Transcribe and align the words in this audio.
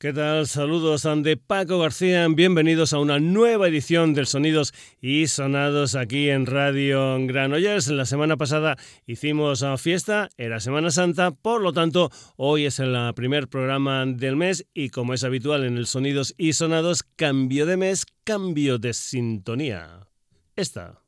¿Qué 0.00 0.14
tal? 0.14 0.46
Saludos 0.46 1.06
de 1.16 1.36
Paco 1.36 1.78
García. 1.78 2.26
Bienvenidos 2.26 2.94
a 2.94 2.98
una 2.98 3.18
nueva 3.18 3.68
edición 3.68 4.14
del 4.14 4.26
Sonidos 4.26 4.72
y 5.02 5.26
Sonados 5.26 5.94
aquí 5.94 6.30
en 6.30 6.46
Radio 6.46 7.18
Granollers. 7.26 7.88
La 7.88 8.06
semana 8.06 8.38
pasada 8.38 8.78
hicimos 9.04 9.62
fiesta, 9.76 10.30
era 10.38 10.58
Semana 10.58 10.90
Santa, 10.90 11.32
por 11.32 11.60
lo 11.60 11.74
tanto, 11.74 12.10
hoy 12.36 12.64
es 12.64 12.78
el 12.78 12.96
primer 13.14 13.48
programa 13.48 14.06
del 14.06 14.36
mes 14.36 14.66
y 14.72 14.88
como 14.88 15.12
es 15.12 15.22
habitual 15.22 15.64
en 15.64 15.76
el 15.76 15.86
Sonidos 15.86 16.34
y 16.38 16.54
Sonados, 16.54 17.02
cambio 17.02 17.66
de 17.66 17.76
mes, 17.76 18.06
cambio 18.24 18.78
de 18.78 18.94
sintonía. 18.94 20.08
Esta. 20.56 21.02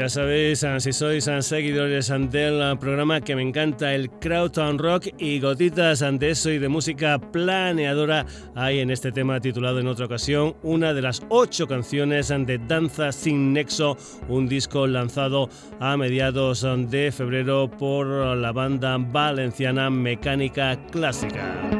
Ya 0.00 0.08
sabéis, 0.08 0.64
ah, 0.64 0.80
si 0.80 0.94
sois 0.94 1.28
ah, 1.28 1.42
seguidores 1.42 2.10
del 2.30 2.62
ah, 2.62 2.74
programa 2.80 3.20
que 3.20 3.36
me 3.36 3.42
encanta 3.42 3.94
el 3.94 4.08
Crowdtown 4.08 4.78
Rock 4.78 5.08
y 5.18 5.40
gotitas 5.40 6.00
ante 6.00 6.30
eso 6.30 6.50
y 6.50 6.58
de 6.58 6.70
música 6.70 7.18
planeadora 7.18 8.24
hay 8.54 8.78
en 8.78 8.90
este 8.90 9.12
tema 9.12 9.40
titulado 9.40 9.78
en 9.78 9.88
otra 9.88 10.06
ocasión 10.06 10.56
una 10.62 10.94
de 10.94 11.02
las 11.02 11.22
ocho 11.28 11.66
canciones 11.66 12.28
de 12.28 12.58
Danza 12.66 13.12
sin 13.12 13.52
Nexo, 13.52 13.98
un 14.26 14.48
disco 14.48 14.86
lanzado 14.86 15.50
a 15.80 15.98
mediados 15.98 16.66
de 16.90 17.12
febrero 17.12 17.70
por 17.70 18.06
la 18.38 18.52
banda 18.52 18.96
valenciana 18.96 19.90
Mecánica 19.90 20.78
Clásica. 20.90 21.79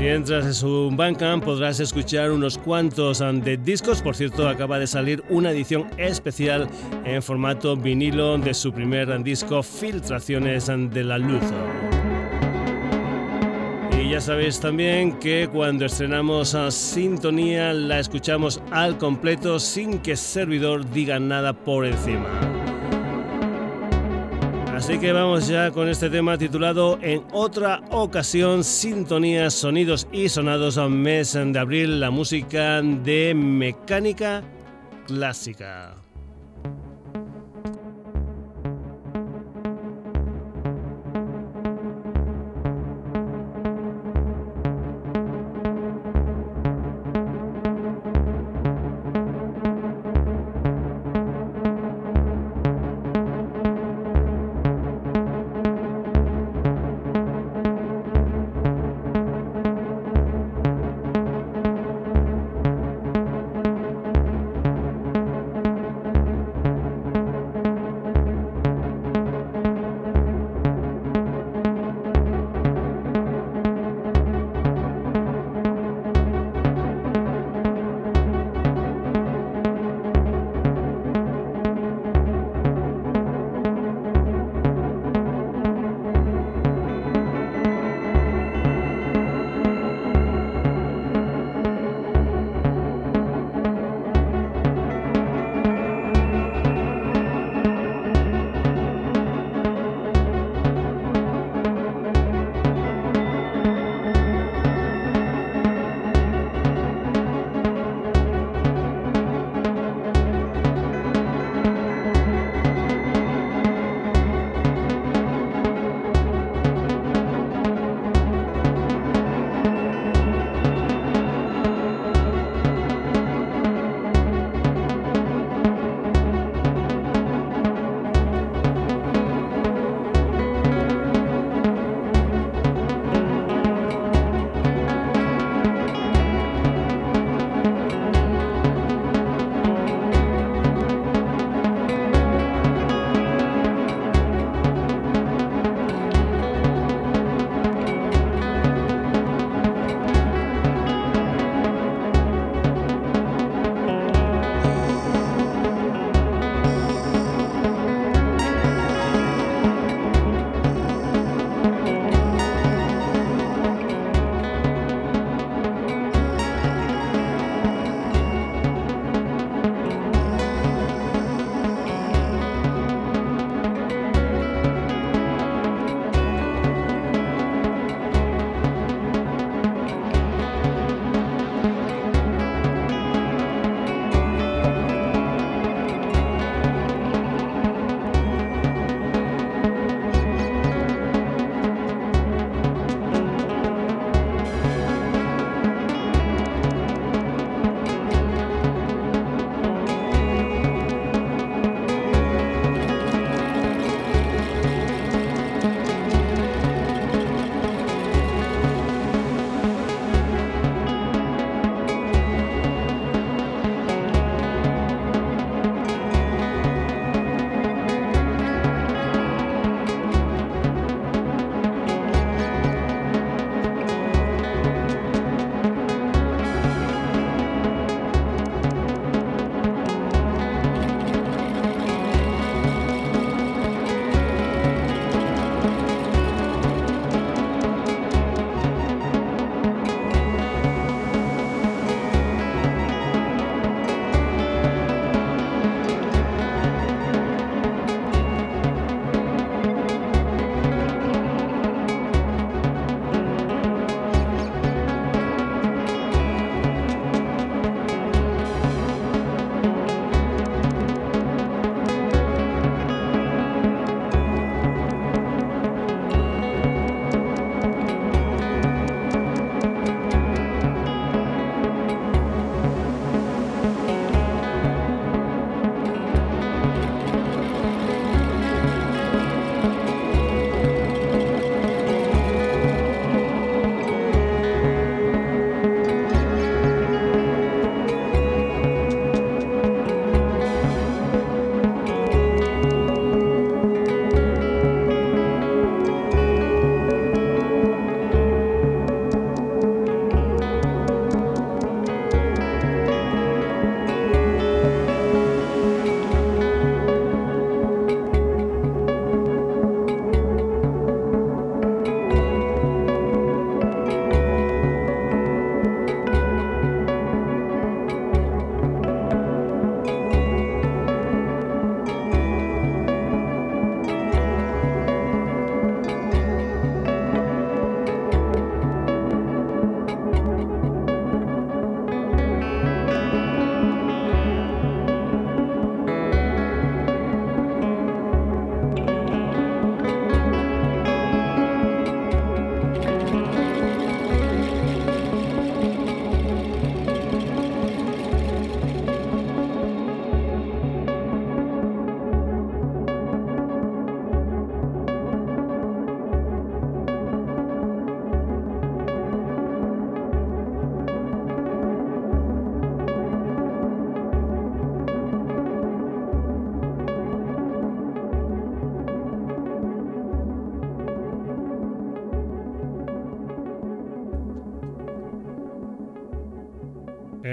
Si 0.00 0.08
entras 0.08 0.46
en 0.46 0.54
su 0.54 0.90
Bandcamp 0.90 1.44
podrás 1.44 1.78
escuchar 1.78 2.30
unos 2.30 2.56
cuantos 2.56 3.20
um, 3.20 3.38
de 3.38 3.58
discos. 3.58 4.00
Por 4.00 4.16
cierto, 4.16 4.48
acaba 4.48 4.78
de 4.78 4.86
salir 4.86 5.22
una 5.28 5.50
edición 5.50 5.90
especial 5.98 6.70
en 7.04 7.22
formato 7.22 7.76
vinilo 7.76 8.38
de 8.38 8.54
su 8.54 8.72
primer 8.72 9.22
disco, 9.22 9.62
Filtraciones 9.62 10.70
um, 10.70 10.88
de 10.88 11.04
la 11.04 11.18
Luz. 11.18 11.42
Y 14.02 14.08
ya 14.08 14.22
sabéis 14.22 14.58
también 14.58 15.18
que 15.18 15.50
cuando 15.52 15.84
estrenamos 15.84 16.54
a 16.54 16.68
uh, 16.68 16.70
Sintonía 16.70 17.74
la 17.74 17.98
escuchamos 17.98 18.62
al 18.70 18.96
completo 18.96 19.58
sin 19.58 19.98
que 19.98 20.16
servidor 20.16 20.90
diga 20.92 21.20
nada 21.20 21.52
por 21.52 21.84
encima. 21.84 22.59
Así 24.80 24.98
que 24.98 25.12
vamos 25.12 25.46
ya 25.46 25.70
con 25.72 25.90
este 25.90 26.08
tema 26.08 26.38
titulado 26.38 26.98
En 27.02 27.22
otra 27.32 27.82
ocasión, 27.90 28.64
sintonías, 28.64 29.52
sonidos 29.52 30.08
y 30.10 30.30
sonados 30.30 30.78
a 30.78 30.88
mes 30.88 31.34
de 31.34 31.58
abril, 31.58 32.00
la 32.00 32.10
música 32.10 32.80
de 32.80 33.34
mecánica 33.34 34.42
clásica. 35.06 35.99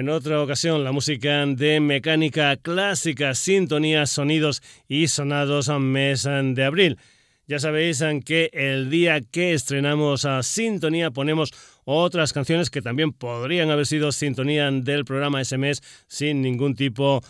En 0.08 0.14
otra 0.14 0.42
ocasión, 0.42 0.86
la 0.86 0.94
música 0.94 1.46
de 1.46 1.82
mecánica 1.82 2.56
clásica, 2.56 3.36
sintonías, 3.36 4.10
sonidos 4.10 4.64
y 4.88 5.10
sonados 5.10 5.68
a 5.68 5.80
mes 5.80 6.24
de 6.24 6.64
abril. 6.64 6.98
Ya 7.46 7.60
sabéis 7.60 8.02
que 8.24 8.50
el 8.54 8.90
día 8.90 9.20
que 9.20 9.52
estrenamos 9.52 10.24
a 10.24 10.44
Sintonía 10.44 11.12
ponemos 11.12 11.52
otras 11.84 12.32
canciones 12.32 12.70
que 12.70 12.82
también 12.82 13.12
podrían 13.12 13.70
haber 13.70 13.86
sido 13.86 14.14
sintonía 14.14 14.72
del 14.72 15.04
programa 15.04 15.44
SMS 15.44 15.82
sin 16.08 16.42
ningún 16.42 16.76
tipo 16.76 17.22
de 17.22 17.26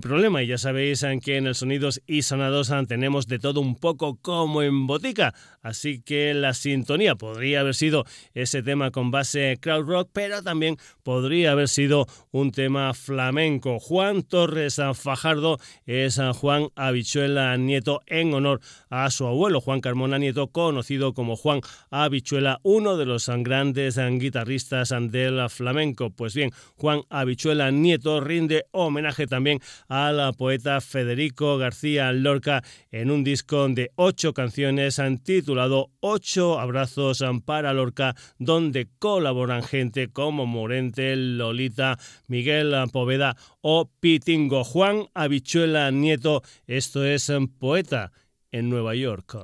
problema. 0.00 0.42
Y 0.42 0.46
ya 0.46 0.58
sabéis 0.58 1.04
que 1.22 1.36
en 1.36 1.46
el 1.46 1.54
Sonidos 1.54 2.00
y 2.06 2.22
Sonados 2.22 2.72
tenemos 2.88 3.26
de 3.26 3.38
todo 3.38 3.60
un 3.60 3.76
poco 3.76 4.18
como 4.22 4.62
en 4.62 4.86
botica. 4.86 5.34
Así 5.62 6.00
que 6.00 6.32
la 6.32 6.54
sintonía 6.54 7.16
podría 7.16 7.60
haber 7.60 7.74
sido 7.74 8.06
ese 8.32 8.62
tema 8.62 8.90
con 8.90 9.10
base 9.10 9.58
crowd 9.60 9.86
rock, 9.86 10.08
pero 10.12 10.42
también 10.42 10.78
podría 11.02 11.52
haber 11.52 11.68
sido 11.68 12.06
un 12.30 12.52
tema 12.52 12.94
flamenco. 12.94 13.78
Juan 13.78 14.22
Torres 14.22 14.80
Fajardo 14.94 15.58
es 15.84 16.18
Juan 16.36 16.68
Habichuela 16.74 17.54
Nieto 17.58 18.00
en 18.06 18.32
honor 18.32 18.60
a 18.88 19.10
su 19.10 19.26
abuelo, 19.26 19.60
Juan 19.60 19.82
Carmona 19.82 20.18
Nieto, 20.18 20.48
conocido 20.48 21.12
como 21.12 21.36
Juan 21.36 21.60
Habichuela, 21.90 22.60
uno 22.62 22.96
de 22.96 23.04
los 23.04 23.28
grandes 23.28 23.98
guitarristas 23.98 24.94
del 25.10 25.50
flamenco. 25.50 26.08
Pues 26.08 26.34
bien, 26.34 26.52
Juan 26.76 27.02
Habichuela 27.10 27.70
Nieto 27.70 28.20
rinde 28.20 28.64
homenaje 28.70 29.26
también 29.26 29.49
a 29.88 30.12
la 30.12 30.32
poeta 30.32 30.80
Federico 30.80 31.58
García 31.58 32.12
Lorca 32.12 32.62
en 32.90 33.10
un 33.10 33.24
disco 33.24 33.68
de 33.68 33.90
ocho 33.96 34.32
canciones 34.32 35.00
titulado 35.22 35.90
Ocho 36.00 36.58
abrazos 36.60 37.22
para 37.44 37.72
Lorca, 37.72 38.14
donde 38.38 38.88
colaboran 38.98 39.62
gente 39.62 40.08
como 40.08 40.46
Morente, 40.46 41.16
Lolita, 41.16 41.98
Miguel 42.26 42.74
Poveda 42.92 43.36
o 43.60 43.90
Pitingo. 44.00 44.64
Juan 44.64 45.06
Habichuela 45.14 45.90
Nieto, 45.90 46.42
esto 46.66 47.04
es 47.04 47.30
poeta 47.58 48.12
en 48.50 48.68
Nueva 48.68 48.94
York. 48.94 49.36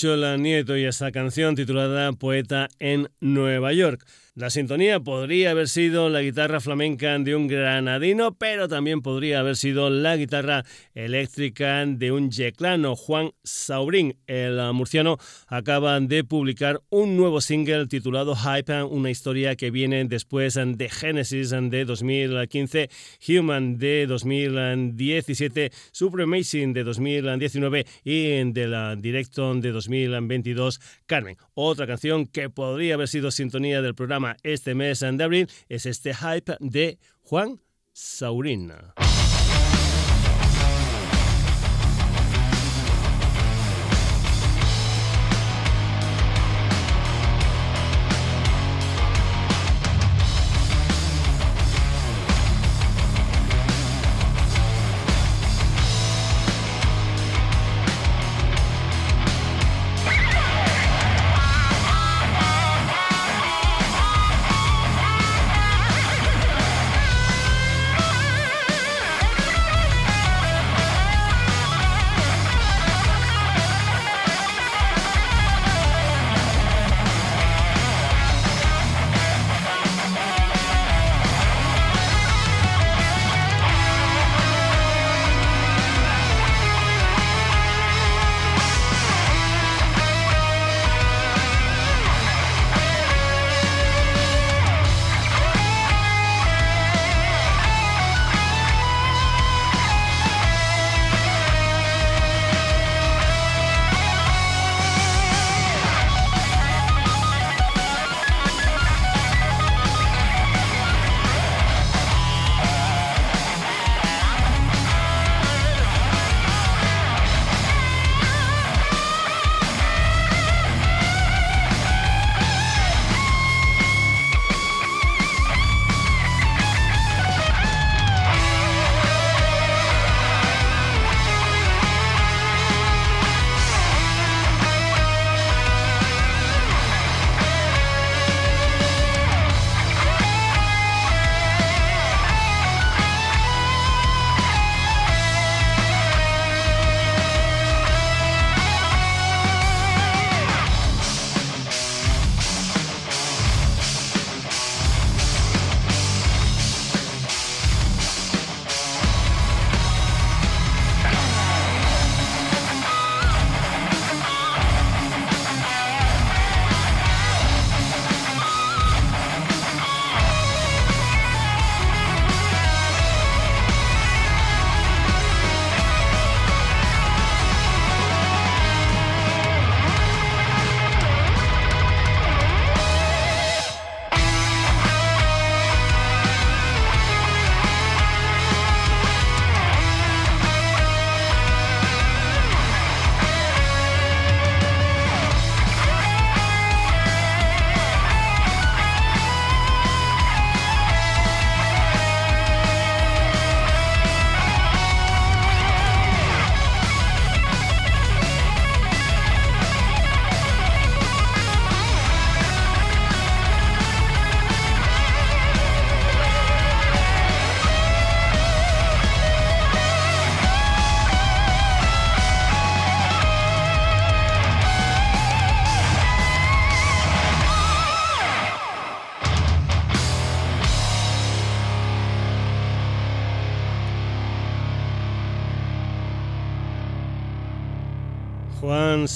Chola 0.00 0.38
Nieto 0.38 0.78
y 0.78 0.86
esa 0.86 1.12
canción 1.12 1.54
titulada 1.54 2.10
Poeta 2.14 2.68
en 2.78 3.10
Nueva 3.20 3.74
York. 3.74 4.02
La 4.36 4.48
sintonía 4.48 5.00
podría 5.00 5.50
haber 5.50 5.68
sido 5.68 6.08
la 6.08 6.22
guitarra 6.22 6.60
flamenca 6.60 7.18
de 7.18 7.34
un 7.34 7.46
granadino, 7.46 8.32
pero 8.38 8.68
también 8.68 9.02
podría 9.02 9.40
haber 9.40 9.56
sido 9.56 9.90
la 9.90 10.16
guitarra 10.16 10.64
eléctrica 10.94 11.84
de 11.84 12.12
un 12.12 12.30
yeclano, 12.30 12.96
Juan 12.96 13.32
Saurín. 13.42 14.16
El 14.26 14.58
murciano 14.72 15.18
acaba 15.48 16.00
de 16.00 16.24
publicar 16.24 16.80
un 16.88 17.18
nuevo 17.18 17.42
single 17.42 17.86
titulado 17.88 18.34
Hype, 18.34 18.84
una 18.84 19.10
historia 19.10 19.56
que 19.56 19.70
viene 19.70 20.04
después 20.06 20.54
de 20.54 20.88
Genesis 20.88 21.50
de 21.50 21.84
2015, 21.84 22.88
Human 23.28 23.78
de 23.78 24.06
2017, 24.06 25.72
Supremacy 25.92 26.72
de 26.72 26.84
2019 26.84 27.86
y 28.04 28.52
de 28.52 28.66
la 28.68 28.96
Direct 28.96 29.02
directo 29.02 29.54
de 29.56 29.72
2022, 29.90 30.80
Carmen. 31.06 31.36
Otra 31.54 31.86
canción 31.86 32.26
que 32.26 32.50
podría 32.50 32.94
haber 32.94 33.08
sido 33.08 33.30
sintonía 33.30 33.82
del 33.82 33.94
programa 33.94 34.36
este 34.42 34.74
mes 34.74 35.00
de 35.00 35.24
abril 35.24 35.48
es 35.68 35.86
este 35.86 36.14
hype 36.14 36.56
de 36.60 36.98
Juan 37.22 37.60
Saurín. 37.92 38.72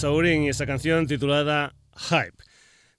Saurin 0.05 0.43
y 0.43 0.51
esa 0.51 0.67
canción 0.67 1.07
titulada 1.07 1.73
Hype. 1.97 2.44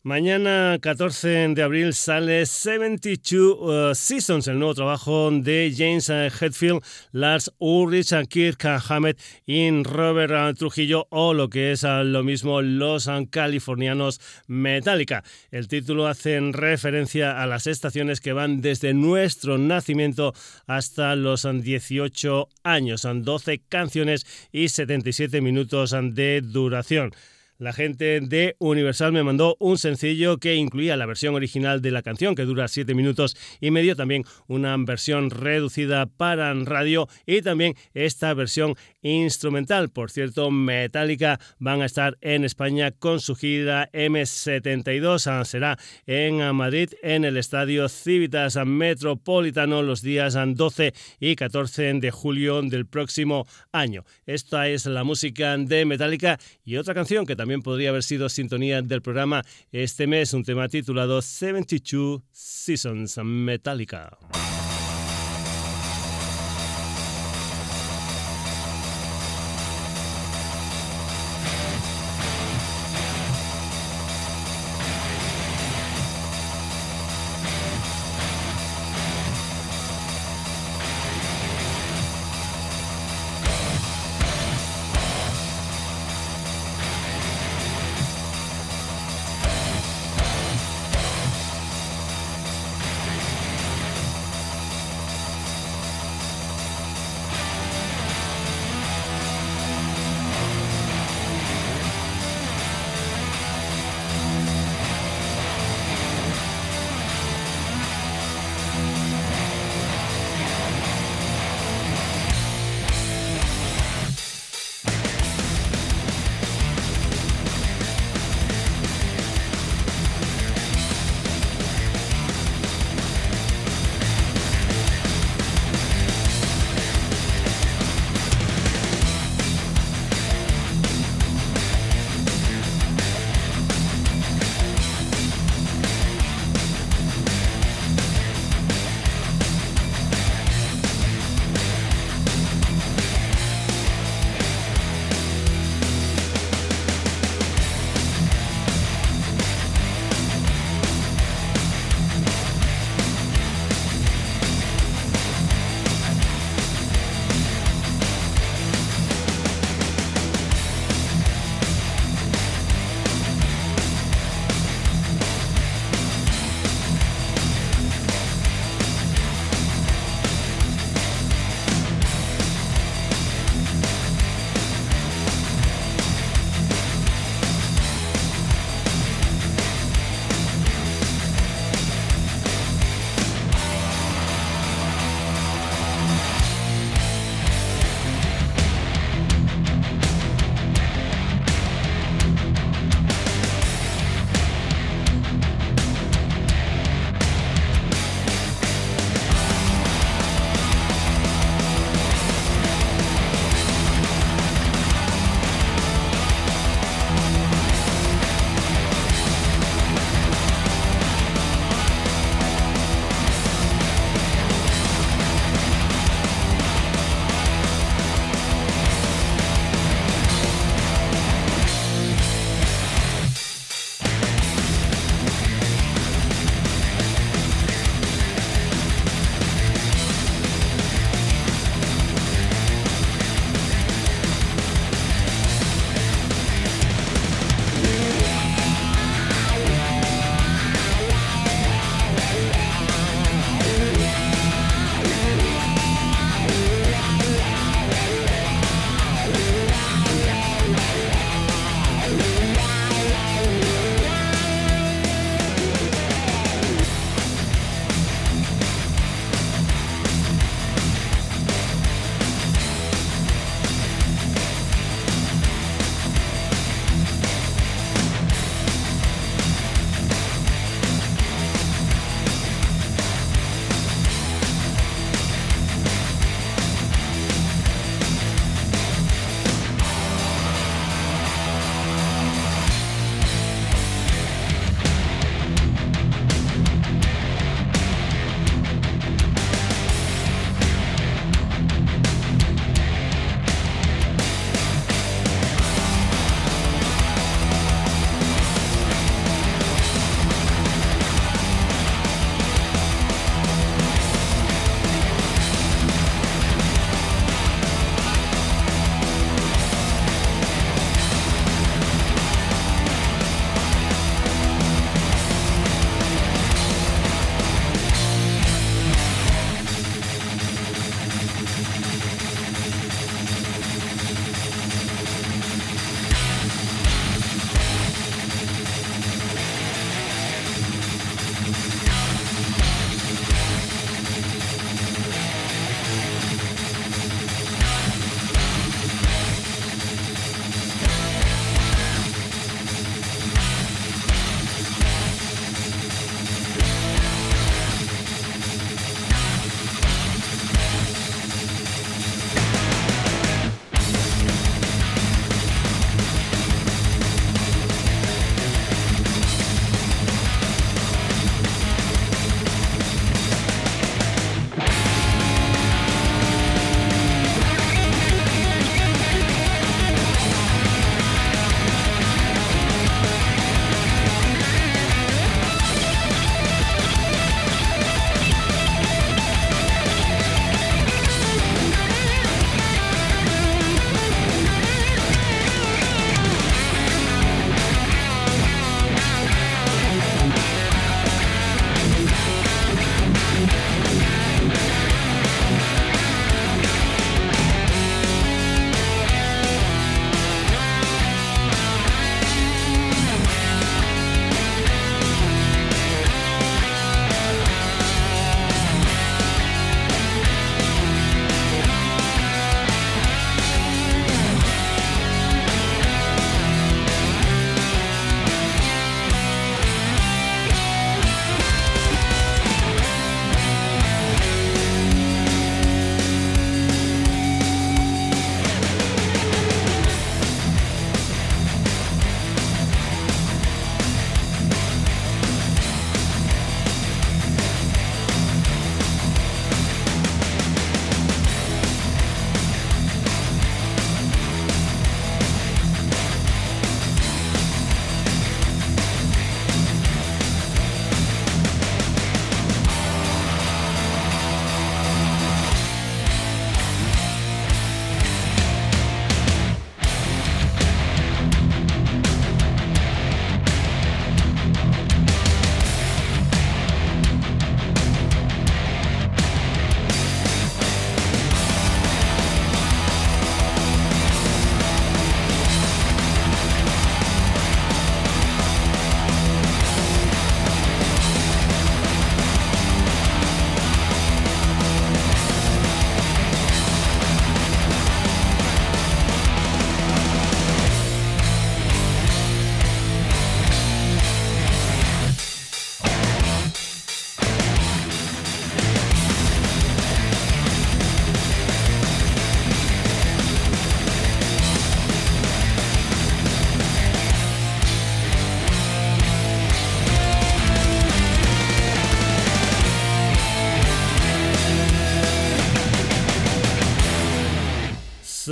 Mañana 0.05 0.77
14 0.79 1.55
de 1.55 1.63
abril 1.63 1.95
sale 1.95 2.45
72 2.45 3.57
uh, 3.59 3.95
Seasons, 3.95 4.47
el 4.47 4.59
nuevo 4.59 4.75
trabajo 4.75 5.31
de 5.31 5.73
James 5.75 6.09
uh, 6.09 6.29
Hetfield, 6.29 6.83
Lars 7.11 7.51
Ulrich, 7.57 8.13
Kirk 8.29 8.63
Hammett 8.87 9.19
y 9.47 9.67
Robert 9.81 10.31
uh, 10.31 10.53
Trujillo 10.53 11.07
o 11.09 11.33
lo 11.33 11.49
que 11.49 11.71
es 11.71 11.81
lo 11.81 12.21
mismo 12.21 12.61
los 12.61 13.09
californianos 13.31 14.21
Metallica. 14.45 15.23
El 15.49 15.67
título 15.67 16.05
hace 16.05 16.39
referencia 16.51 17.41
a 17.41 17.47
las 17.47 17.65
estaciones 17.65 18.21
que 18.21 18.33
van 18.33 18.61
desde 18.61 18.93
nuestro 18.93 19.57
nacimiento 19.57 20.35
hasta 20.67 21.15
los 21.15 21.47
18 21.51 22.47
años, 22.61 23.07
12 23.11 23.63
canciones 23.67 24.27
y 24.51 24.69
77 24.69 25.41
minutos 25.41 25.95
de 25.99 26.41
duración. 26.41 27.11
La 27.57 27.71
gente 27.71 28.19
de 28.19 28.57
Universal 28.59 29.13
me 29.13 29.23
mandó 29.23 29.55
un 29.59 29.77
sencillo 29.77 30.39
que 30.39 30.55
incluía 30.55 30.97
la 30.97 31.05
versión 31.05 31.35
original 31.35 31.81
de 31.81 31.91
la 31.91 32.01
canción, 32.01 32.35
que 32.35 32.43
dura 32.43 32.67
7 32.67 32.93
minutos 32.93 33.37
y 33.61 33.71
medio, 33.71 33.95
también 33.95 34.25
una 34.47 34.75
versión 34.77 35.29
reducida 35.29 36.05
para 36.05 36.53
radio 36.53 37.07
y 37.25 37.41
también 37.41 37.75
esta 37.93 38.33
versión 38.33 38.75
instrumental. 39.01 39.89
Por 39.89 40.11
cierto, 40.11 40.51
Metallica 40.51 41.39
van 41.57 41.81
a 41.81 41.85
estar 41.85 42.17
en 42.19 42.43
España 42.43 42.91
con 42.91 43.21
su 43.21 43.35
gira 43.35 43.89
M72. 43.93 45.27
Ah, 45.27 45.45
será 45.45 45.77
en 46.05 46.53
Madrid, 46.53 46.89
en 47.03 47.23
el 47.23 47.37
Estadio 47.37 47.87
Civitas 47.87 48.57
Metropolitano, 48.65 49.81
los 49.81 50.01
días 50.01 50.35
12 50.35 50.93
y 51.21 51.37
14 51.37 51.93
de 51.93 52.11
julio 52.11 52.61
del 52.63 52.85
próximo 52.85 53.47
año. 53.71 54.03
Esta 54.25 54.67
es 54.67 54.85
la 54.87 55.05
música 55.05 55.55
de 55.57 55.85
Metallica 55.85 56.37
y 56.65 56.75
otra 56.75 56.93
canción 56.93 57.25
que 57.25 57.37
también 57.37 57.44
podría 57.61 57.89
haber 57.89 58.03
sido 58.03 58.29
sintonía 58.29 58.81
del 58.81 59.01
programa 59.01 59.43
este 59.71 60.07
mes, 60.07 60.33
un 60.33 60.43
tema 60.43 60.67
titulado 60.67 61.21
72 61.21 62.21
Seasons 62.31 63.17
Metallica. 63.23 64.17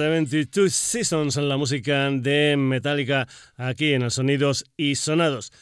72 0.03 0.73
Seasons 0.75 1.37
en 1.37 1.47
la 1.47 1.55
música 1.55 2.11
de 2.11 2.57
Metallica 2.57 3.25
aquí 3.55 3.93
en 3.93 4.01
el 4.01 4.11
Sonidos 4.11 4.65
y 4.75 4.95
Sonados. 4.95 5.53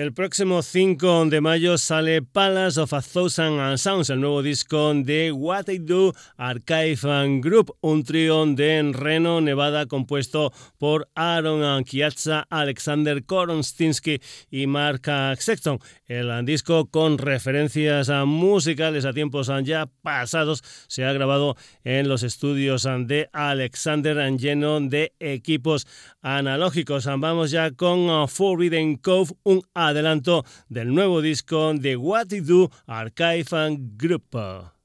El 0.00 0.14
próximo 0.14 0.62
5 0.62 1.26
de 1.26 1.42
mayo 1.42 1.76
sale 1.76 2.22
Palace 2.22 2.80
of 2.80 2.94
a 2.94 3.02
Thousand 3.02 3.76
Sounds, 3.76 4.08
el 4.08 4.22
nuevo 4.22 4.42
disco 4.42 4.94
de 4.94 5.30
What 5.30 5.68
I 5.68 5.76
Do 5.76 6.14
Archive 6.38 7.40
Group, 7.42 7.76
un 7.82 8.02
trío 8.02 8.46
de 8.46 8.92
Reno, 8.94 9.42
Nevada, 9.42 9.84
compuesto 9.84 10.54
por 10.78 11.10
Aaron 11.14 11.84
Kiatza, 11.84 12.46
Alexander 12.48 13.22
Koronstinsky 13.26 14.22
y 14.50 14.66
Mark 14.66 15.02
Sexton. 15.38 15.78
El 16.06 16.46
disco 16.46 16.86
con 16.86 17.18
referencias 17.18 18.08
musicales 18.24 19.04
a 19.04 19.12
tiempos 19.12 19.52
ya 19.64 19.86
pasados 20.00 20.64
se 20.88 21.04
ha 21.04 21.12
grabado 21.12 21.56
en 21.84 22.08
los 22.08 22.22
estudios 22.22 22.88
de 23.00 23.28
Alexander 23.34 24.16
lleno 24.38 24.80
de 24.80 25.12
equipos 25.20 25.86
analógicos. 26.22 27.04
Vamos 27.04 27.50
ya 27.50 27.70
con 27.72 28.26
Forbidden 28.28 28.96
Cove, 28.96 29.32
un 29.42 29.62
adelanto 29.90 30.44
del 30.68 30.92
nuevo 30.92 31.20
disco 31.20 31.72
de 31.74 31.96
What 31.96 32.28
to 32.28 32.36
Do 32.42 32.70
Archive 32.86 33.78
Group. 33.96 34.79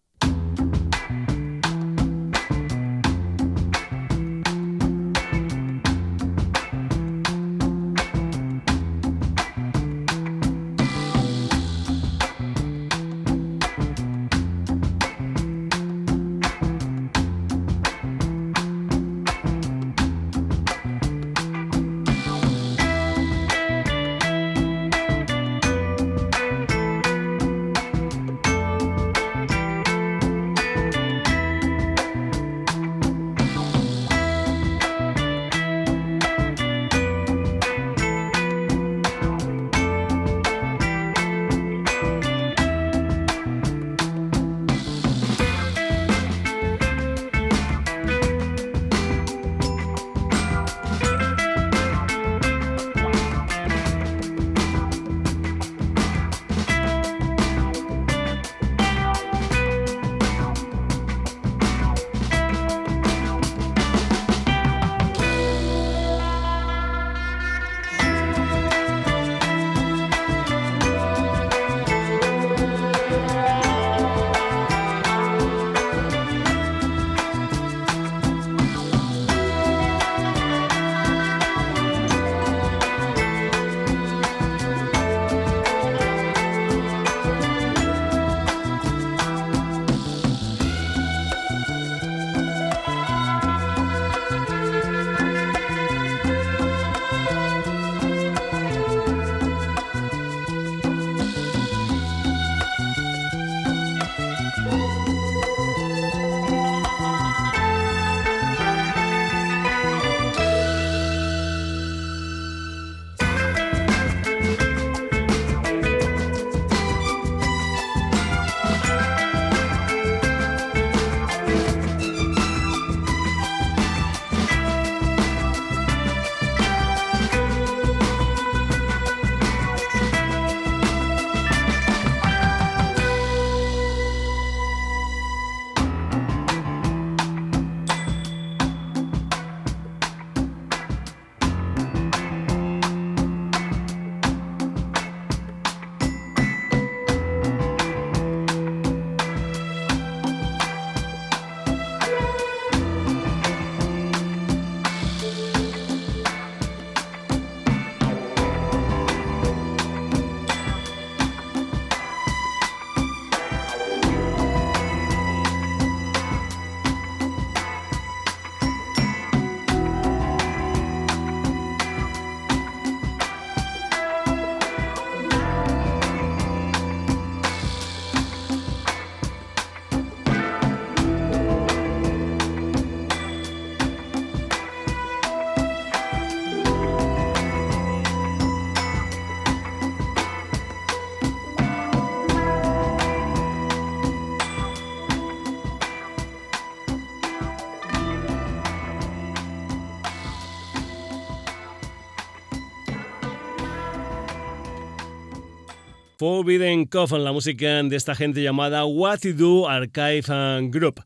Forbidden 206.27 206.87
Coffin, 206.87 207.23
la 207.23 207.31
música 207.31 207.83
de 207.83 207.95
esta 207.95 208.15
gente 208.15 208.41
llamada 208.41 208.83
What 208.83 209.19
to 209.19 209.33
Do 209.33 209.69
Archive 209.69 210.23
Group. 210.71 210.99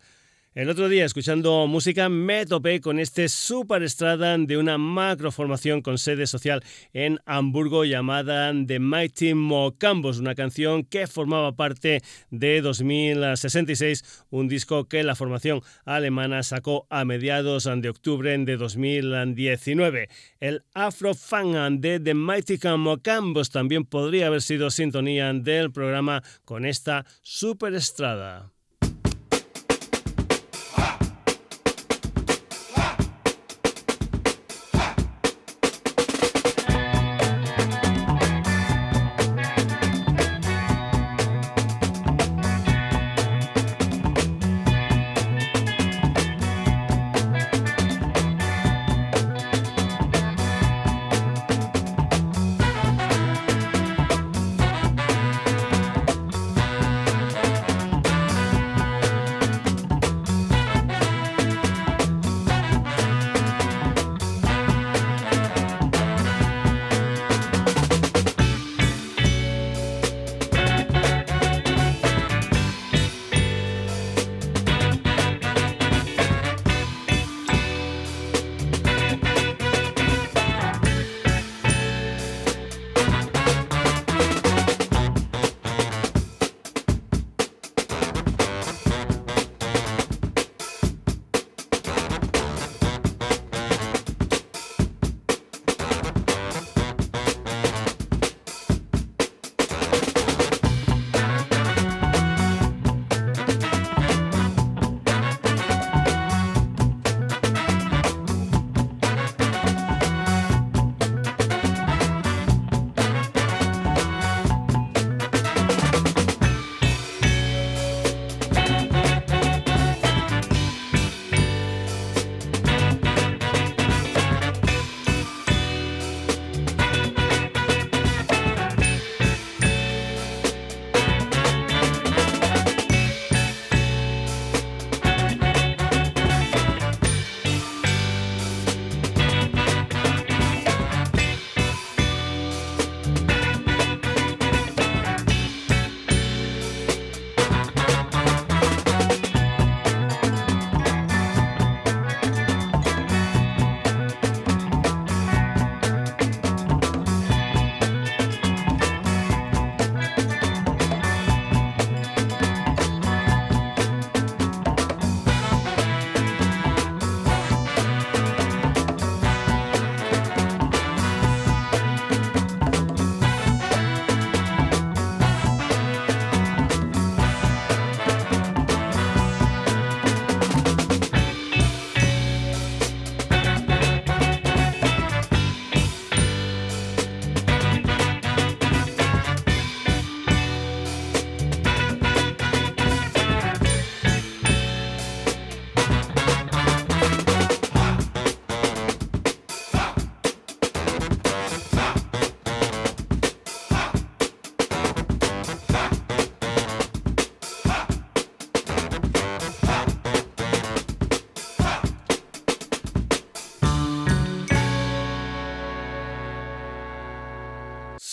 El 0.55 0.67
otro 0.67 0.89
día, 0.89 1.05
escuchando 1.05 1.67
música, 1.67 2.09
me 2.09 2.43
topé 2.47 2.81
con 2.81 2.97
este 2.97 3.29
superestrada 3.29 4.35
de 4.35 4.57
una 4.57 4.79
macroformación 4.79 5.83
con 5.83 5.99
sede 5.99 6.25
social 6.25 6.63
en 6.91 7.19
Hamburgo 7.27 7.85
llamada 7.85 8.51
The 8.65 8.79
Mighty 8.79 9.35
Mocambos, 9.35 10.17
una 10.17 10.33
canción 10.33 10.85
que 10.85 11.05
formaba 11.05 11.55
parte 11.55 12.01
de 12.31 12.61
2066, 12.61 14.25
un 14.31 14.47
disco 14.47 14.85
que 14.85 15.03
la 15.03 15.13
formación 15.13 15.61
alemana 15.85 16.41
sacó 16.41 16.87
a 16.89 17.05
mediados 17.05 17.69
de 17.71 17.89
octubre 17.89 18.35
de 18.35 18.57
2019. 18.57 20.09
El 20.39 20.63
Afro 20.73 21.13
Fan 21.13 21.79
de 21.79 21.99
The 21.99 22.15
Mighty 22.15 22.57
Mocambos 22.75 23.51
también 23.51 23.85
podría 23.85 24.25
haber 24.25 24.41
sido 24.41 24.71
sintonía 24.71 25.31
del 25.31 25.71
programa 25.71 26.23
con 26.43 26.65
esta 26.65 27.05
superestrada. 27.21 28.51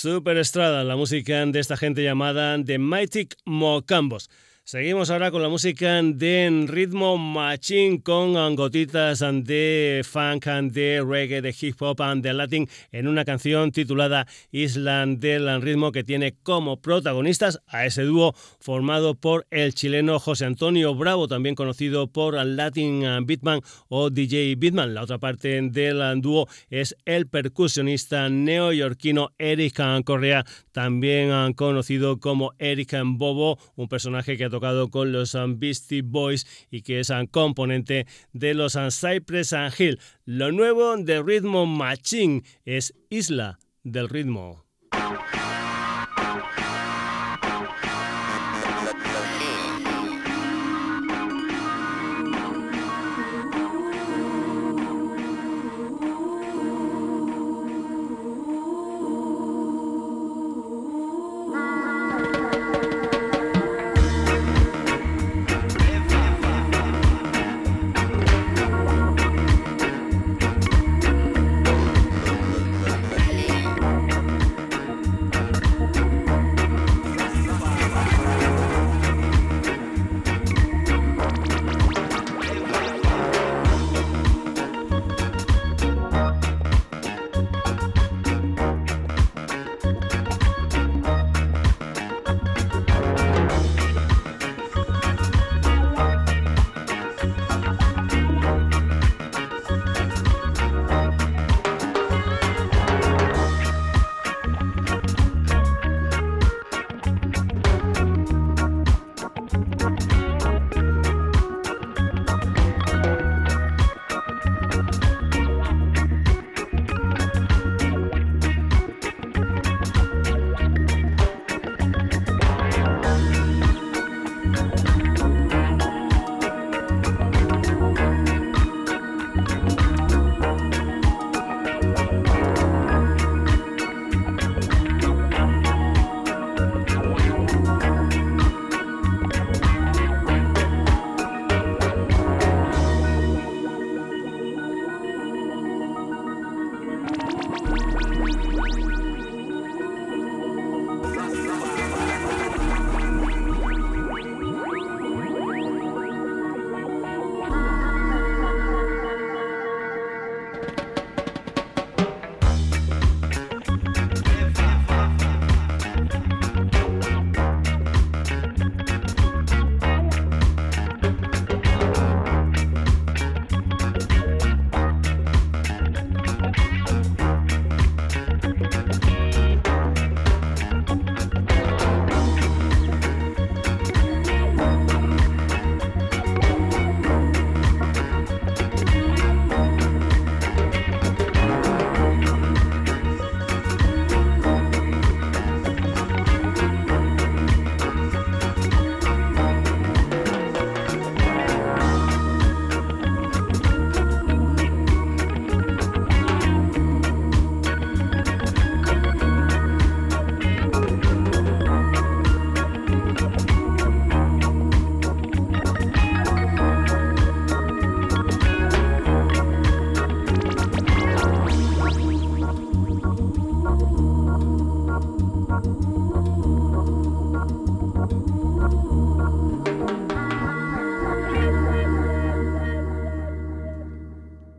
Super 0.06 0.36
Estrada, 0.36 0.84
la 0.84 0.94
música 0.94 1.44
de 1.46 1.58
esta 1.58 1.76
gente 1.76 2.00
llamada 2.00 2.56
The 2.64 2.78
Mighty 2.78 3.28
Mocambos. 3.44 4.30
Seguimos 4.68 5.10
ahora 5.10 5.30
con 5.30 5.42
la 5.42 5.48
música 5.48 6.02
de 6.02 6.64
ritmo 6.66 7.16
machine 7.16 8.02
con 8.02 8.56
gotitas 8.56 9.20
de 9.20 10.04
funk, 10.04 10.46
de 10.72 11.04
reggae, 11.08 11.40
de 11.40 11.54
hip 11.60 11.80
hop 11.80 12.00
de 12.16 12.34
latin 12.34 12.68
en 12.90 13.06
una 13.06 13.24
canción 13.24 13.70
titulada 13.70 14.26
Island 14.50 15.20
del 15.20 15.62
ritmo 15.62 15.92
que 15.92 16.02
tiene 16.02 16.34
como 16.42 16.80
protagonistas 16.80 17.60
a 17.68 17.86
ese 17.86 18.02
dúo 18.02 18.34
formado 18.58 19.14
por 19.14 19.46
el 19.50 19.72
chileno 19.72 20.18
José 20.18 20.46
Antonio 20.46 20.96
Bravo, 20.96 21.28
también 21.28 21.54
conocido 21.54 22.08
por 22.08 22.34
Latin 22.34 23.24
Beatman 23.24 23.60
o 23.86 24.10
DJ 24.10 24.56
Beatman. 24.56 24.94
La 24.94 25.04
otra 25.04 25.18
parte 25.18 25.62
del 25.62 26.20
dúo 26.20 26.48
es 26.70 26.96
el 27.04 27.28
percusionista 27.28 28.28
neoyorquino 28.28 29.30
Eric 29.38 29.80
Correa, 30.04 30.44
también 30.72 31.52
conocido 31.52 32.18
como 32.18 32.52
Eric 32.58 32.96
Bobo, 33.04 33.60
un 33.76 33.86
personaje 33.86 34.36
que 34.36 34.44
ha 34.44 34.55
tocado 34.56 34.88
con 34.90 35.12
los 35.12 35.34
um, 35.34 35.58
Beastie 35.58 36.00
Boys 36.00 36.46
y 36.70 36.80
que 36.80 37.00
es 37.00 37.10
un 37.10 37.18
um, 37.18 37.26
componente 37.26 38.06
de 38.32 38.54
los 38.54 38.74
um, 38.74 38.88
Cypress 38.90 39.54
Hill. 39.78 40.00
Lo 40.24 40.50
nuevo 40.50 40.96
de 40.96 41.22
Ritmo 41.22 41.66
Machine 41.66 42.42
es 42.64 42.94
Isla 43.10 43.58
del 43.82 44.08
Ritmo. 44.08 44.64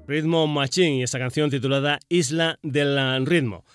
Ritmo 0.08 0.48
Machine 0.48 0.98
y 0.98 1.04
esta 1.04 1.20
canción 1.20 1.50
titulada 1.50 2.00
Isla 2.08 2.58
del 2.64 3.26
Ritmo. 3.26 3.66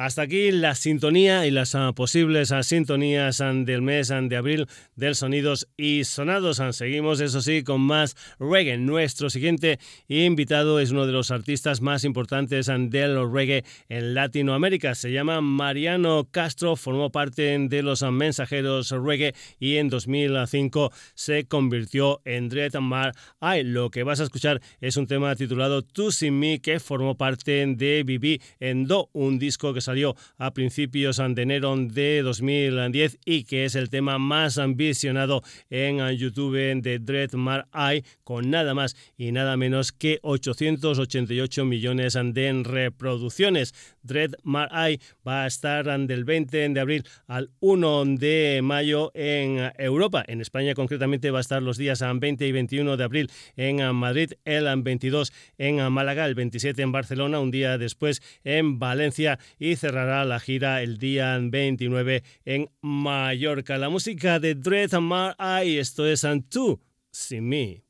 Hasta 0.00 0.22
aquí 0.22 0.50
la 0.50 0.74
sintonía 0.76 1.44
y 1.46 1.50
las 1.50 1.74
ah, 1.74 1.92
posibles 1.94 2.52
ah, 2.52 2.62
sintonías 2.62 3.42
ah, 3.42 3.52
del 3.52 3.82
mes 3.82 4.08
de 4.08 4.34
abril 4.34 4.66
del 4.96 5.14
Sonidos 5.14 5.68
y 5.76 6.04
Sonados. 6.04 6.58
Seguimos, 6.70 7.20
eso 7.20 7.42
sí, 7.42 7.62
con 7.62 7.82
más 7.82 8.16
reggae. 8.38 8.78
Nuestro 8.78 9.28
siguiente 9.28 9.78
invitado 10.08 10.80
es 10.80 10.90
uno 10.90 11.04
de 11.04 11.12
los 11.12 11.30
artistas 11.30 11.82
más 11.82 12.04
importantes 12.04 12.68
del 12.68 13.30
reggae 13.30 13.62
en 13.90 14.14
Latinoamérica. 14.14 14.94
Se 14.94 15.12
llama 15.12 15.42
Mariano 15.42 16.26
Castro, 16.30 16.76
formó 16.76 17.12
parte 17.12 17.58
de 17.58 17.82
los 17.82 18.02
mensajeros 18.02 18.92
reggae 18.92 19.34
y 19.58 19.76
en 19.76 19.90
2005 19.90 20.92
se 21.12 21.44
convirtió 21.44 22.22
en 22.24 22.48
Dread 22.48 22.72
Mar. 22.80 23.14
Ay, 23.38 23.64
lo 23.64 23.90
que 23.90 24.02
vas 24.02 24.20
a 24.20 24.24
escuchar 24.24 24.62
es 24.80 24.96
un 24.96 25.06
tema 25.06 25.36
titulado 25.36 25.82
Tú 25.82 26.10
Sin 26.10 26.38
Me 26.38 26.62
que 26.62 26.80
formó 26.80 27.18
parte 27.18 27.66
de 27.66 28.02
Viví 28.02 28.40
en 28.60 28.86
Do, 28.86 29.10
un 29.12 29.38
disco 29.38 29.74
que 29.74 29.89
salió 29.90 30.14
a 30.38 30.52
principios 30.54 31.16
de 31.16 31.42
enero 31.42 31.74
de 31.76 32.22
2010 32.22 33.18
y 33.24 33.42
que 33.42 33.64
es 33.64 33.74
el 33.74 33.90
tema 33.90 34.18
más 34.18 34.56
ambicionado 34.56 35.42
en 35.68 35.98
YouTube 36.16 36.80
de 36.80 37.00
Dread 37.00 37.32
Mar 37.32 37.66
Eye 37.74 38.04
con 38.22 38.50
nada 38.50 38.72
más 38.72 38.94
y 39.18 39.32
nada 39.32 39.56
menos 39.56 39.90
que 39.90 40.20
888 40.22 41.64
millones 41.64 42.12
de 42.14 42.62
reproducciones. 42.62 43.74
Dread 44.04 44.34
Mar 44.44 44.70
Eye 44.72 45.00
va 45.26 45.42
a 45.42 45.48
estar 45.48 45.86
del 46.06 46.24
20 46.24 46.68
de 46.68 46.80
abril 46.80 47.04
al 47.26 47.50
1 47.58 48.04
de 48.16 48.60
mayo 48.62 49.10
en 49.14 49.72
Europa. 49.76 50.24
En 50.28 50.40
España 50.40 50.74
concretamente 50.74 51.32
va 51.32 51.38
a 51.38 51.40
estar 51.40 51.62
los 51.62 51.78
días 51.78 52.00
20 52.00 52.46
y 52.46 52.52
21 52.52 52.96
de 52.96 53.02
abril 53.02 53.30
en 53.56 53.92
Madrid, 53.96 54.34
el 54.44 54.68
22 54.82 55.32
en 55.58 55.92
Málaga, 55.92 56.26
el 56.26 56.36
27 56.36 56.80
en 56.80 56.92
Barcelona, 56.92 57.40
un 57.40 57.50
día 57.50 57.76
después 57.76 58.22
en 58.44 58.78
Valencia 58.78 59.40
y 59.58 59.79
cerrará 59.80 60.26
la 60.26 60.38
gira 60.40 60.82
el 60.82 60.98
día 60.98 61.38
29 61.40 62.22
en 62.44 62.70
Mallorca. 62.82 63.78
La 63.78 63.88
música 63.88 64.38
de 64.38 64.54
Dread 64.54 64.92
Mar 65.00 65.34
Eye, 65.38 65.80
esto 65.80 66.06
es 66.06 66.22
And 66.24 66.48
Tú, 66.50 66.78
Sin 67.10 67.48
Mí. 67.48 67.82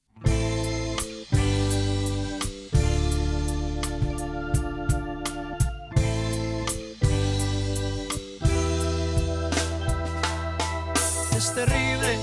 Es 11.37 11.55
terrible 11.55 12.19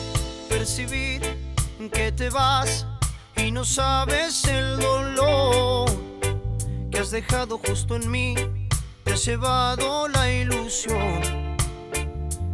percibir 0.48 1.22
que 1.92 2.14
te 2.14 2.30
vas 2.30 2.88
y 3.36 3.52
no 3.52 3.66
sabes 3.66 4.46
el 4.46 4.80
dolor 4.80 5.90
que 6.90 7.00
has 7.00 7.12
dejado 7.12 7.58
justo 7.58 7.98
en 7.98 8.10
mí. 8.10 8.36
Te 9.08 9.14
has 9.14 9.26
llevado 9.26 10.10
la 10.10 10.30
ilusión 10.30 11.56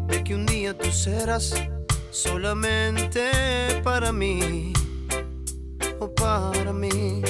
de 0.06 0.24
que 0.24 0.36
un 0.36 0.46
día 0.46 0.78
tú 0.78 0.92
serás 0.92 1.52
solamente 2.12 3.82
para 3.84 4.12
mí 4.12 4.72
o 6.00 6.14
para 6.14 6.72
mí. 6.72 7.24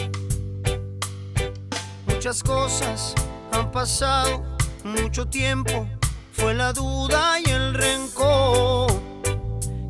Muchas 2.05 2.43
cosas 2.43 3.15
han 3.53 3.71
pasado, 3.71 4.43
mucho 4.83 5.25
tiempo, 5.25 5.87
fue 6.33 6.53
la 6.53 6.73
duda 6.73 7.39
y 7.39 7.49
el 7.49 7.75
rencor 7.75 8.91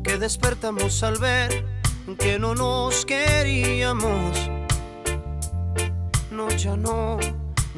que 0.04 0.16
despertamos 0.16 1.02
al 1.02 1.18
ver 1.18 1.66
que 2.20 2.38
no 2.38 2.54
nos 2.54 3.04
queríamos. 3.04 4.48
No, 6.30 6.48
ya 6.50 6.76
no, 6.76 7.18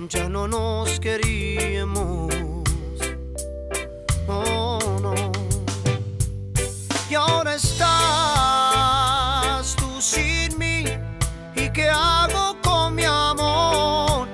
ya 0.05 0.29
no 0.29 0.47
nos 0.47 1.01
queríamos. 1.01 2.33
Oh, 4.29 4.79
no. 5.01 5.15
Y 7.09 7.15
ahora 7.15 7.55
estás 7.55 7.87
tú 9.77 10.01
sin 10.01 10.59
mí. 10.59 10.85
¿Y 11.55 11.71
qué 11.71 11.89
hago 11.89 12.59
con 12.63 12.95
mi 12.95 13.05
amor? 13.05 14.29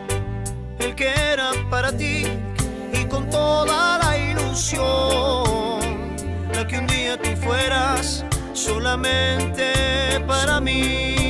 El 0.80 0.96
que 0.96 1.06
era 1.06 1.52
para 1.70 1.96
ti 1.96 2.26
y 2.92 3.04
con 3.04 3.30
toda 3.30 3.98
la 3.98 4.18
ilusión. 4.18 5.80
La 6.52 6.66
que 6.66 6.78
un 6.78 6.88
día 6.88 7.16
tú 7.16 7.30
fueras 7.36 8.24
solamente 8.52 10.20
para 10.26 10.60
mí 10.60 11.21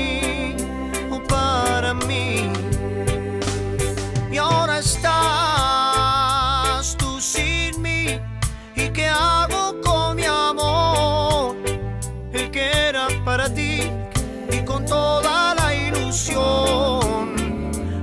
con 14.72 14.86
toda 14.86 15.54
la 15.54 15.74
ilusión 15.74 17.36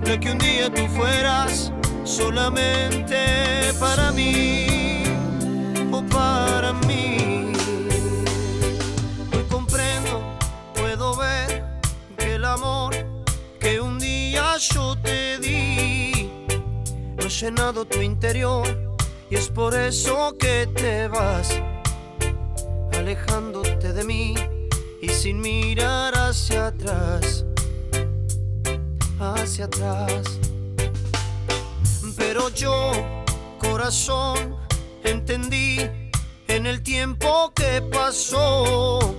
de 0.03 0.20
que 0.20 0.32
un 0.32 0.38
día 0.38 0.72
tú 0.74 0.86
fueras 0.88 1.72
solamente 2.03 3.74
para 3.80 4.11
mí 4.11 5.03
o 5.91 6.01
para 6.03 6.74
mí. 6.74 6.99
amor 12.49 12.95
que 13.59 13.80
un 13.80 13.99
día 13.99 14.57
yo 14.57 14.95
te 15.03 15.38
di. 15.39 16.32
No 17.17 17.26
he 17.26 17.30
llenado 17.30 17.86
tu 17.86 18.01
interior 18.01 18.65
y 19.30 19.36
es 19.36 19.49
por 19.49 19.76
eso 19.76 20.36
que 20.39 20.67
te 20.74 21.07
vas, 21.07 21.61
alejándote 22.93 23.93
de 23.93 24.03
mí 24.03 24.34
y 25.01 25.09
sin 25.09 25.39
mirar 25.41 26.18
hacia 26.50 26.68
atrás, 26.68 27.45
hacia 29.20 29.66
atrás. 29.66 30.24
Pero 32.18 32.50
yo, 32.50 32.91
corazón, 33.60 34.56
entendí 35.04 35.78
en 36.47 36.66
el 36.66 36.82
tiempo 36.82 37.52
que 37.54 37.84
pasó 37.91 39.16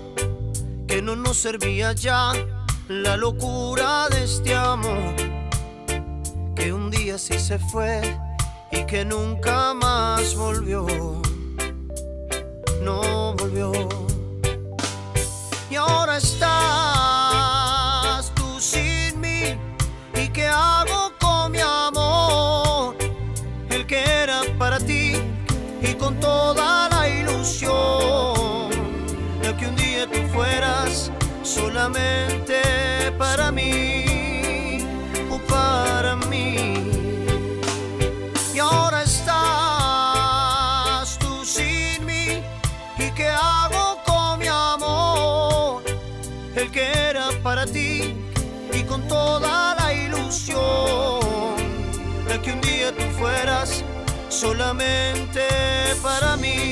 que 0.89 1.01
no 1.01 1.15
nos 1.15 1.37
servía 1.37 1.93
ya 1.93 2.33
la 2.89 3.17
locura 3.17 4.09
de 4.09 4.25
este 4.25 4.53
amor 4.57 5.15
que 6.57 6.73
un 6.73 6.91
día 6.91 7.17
sí 7.17 7.39
se 7.39 7.61
fue 7.61 8.01
y 8.73 8.85
que 8.87 9.05
nunca 9.05 9.73
más 9.73 10.35
volvió. 10.35 10.85
No 12.83 13.35
volvió. 13.37 13.71
Y 15.71 15.77
ahora 15.77 16.17
estás 16.17 17.00
con 26.11 26.21
toda 26.21 26.89
la 26.89 27.09
ilusión 27.09 28.71
de 29.43 29.57
que 29.57 29.67
un 29.67 29.77
día 29.77 30.07
tú 30.07 30.21
fueras 30.33 31.13
solamente 31.43 32.61
para 33.17 33.53
mí 33.53 34.00
solamente 54.41 55.43
para 56.03 56.35
mí 56.39 56.70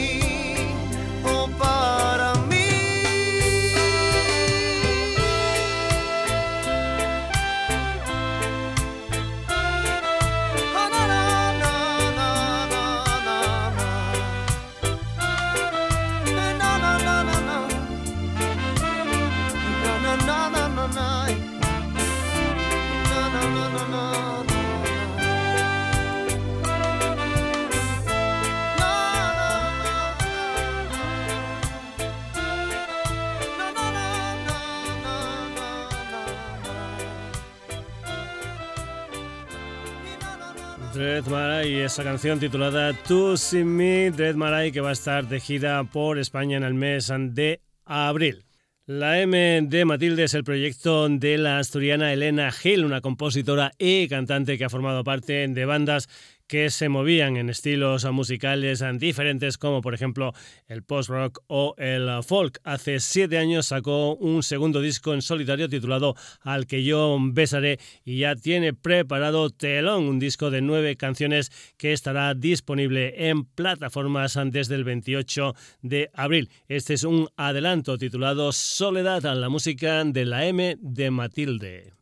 Dread 41.19 41.33
Marai, 41.33 41.75
esa 41.81 42.05
canción 42.05 42.39
titulada 42.39 42.93
Tú 42.93 43.37
sin 43.37 43.77
mí, 43.77 44.11
Dread 44.11 44.37
Marai, 44.37 44.71
que 44.71 44.81
va 44.81 44.91
a 44.91 44.93
estar 44.93 45.27
de 45.27 45.41
gira 45.41 45.83
por 45.83 46.17
España 46.17 46.57
en 46.57 46.63
el 46.63 46.75
mes 46.75 47.13
de 47.31 47.61
abril. 47.85 48.45
La 48.87 49.21
M 49.21 49.63
de 49.63 49.85
Matilde 49.85 50.23
es 50.23 50.35
el 50.35 50.45
proyecto 50.45 51.09
de 51.09 51.37
la 51.37 51.59
asturiana 51.59 52.13
Elena 52.13 52.53
Gil, 52.53 52.85
una 52.85 53.01
compositora 53.01 53.73
y 53.79 54.07
cantante 54.07 54.57
que 54.57 54.65
ha 54.65 54.71
formado 54.71 55.03
parte 55.03 55.49
de 55.49 55.65
bandas 55.65 56.09
que 56.49 56.71
se 56.71 56.89
movían 56.89 57.37
en 57.37 57.51
estilos 57.51 58.11
musicales 58.11 58.83
diferentes 58.95 59.59
como 59.59 59.83
por 59.83 59.95
ejemplo 59.95 60.33
el 60.67 60.83
post-rock 60.83 61.41
o 61.47 61.75
el 61.79 62.09
folk. 62.25 62.59
Hace 62.65 62.99
siete 63.01 63.39
años 63.39 63.67
sacó 63.67 64.17
un 64.17 64.43
segundo 64.43 64.81
disco 64.81 65.15
en 65.15 65.23
solitario 65.23 65.69
titulado 65.69 66.17
Al 66.41 66.67
que 66.67 66.83
yo 66.83 67.17
besaré 67.21 67.79
y 68.05 68.19
ya 68.19 68.35
tiene 68.35 68.73
preparado 68.73 69.51
Telón, 69.51 70.05
un 70.05 70.19
disco 70.19 70.51
de 70.51 70.63
nueve 70.63 70.97
canciones 70.97 71.53
que 71.77 71.93
estará 71.93 72.35
disponible 72.35 73.29
en 73.29 73.45
plataformas 73.45 74.39
desde 74.47 74.75
el 74.75 74.85
28 74.85 75.55
de 75.83 76.11
abril. 76.15 76.51
Este 76.69 76.95
es 76.95 77.05
un 77.05 77.29
adelanto 77.37 77.99
titulado 77.99 78.53
Soledad 78.53 79.27
a 79.27 79.35
la 79.35 79.49
música 79.51 80.03
de 80.05 80.25
la 80.25 80.47
M 80.47 80.77
de 80.81 81.11
Matilde. 81.11 81.93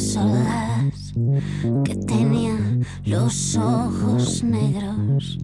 Sordas 0.00 1.14
que 1.84 1.94
tenía 1.94 2.56
los 3.04 3.56
ojos 3.56 4.42
negros, 4.42 5.38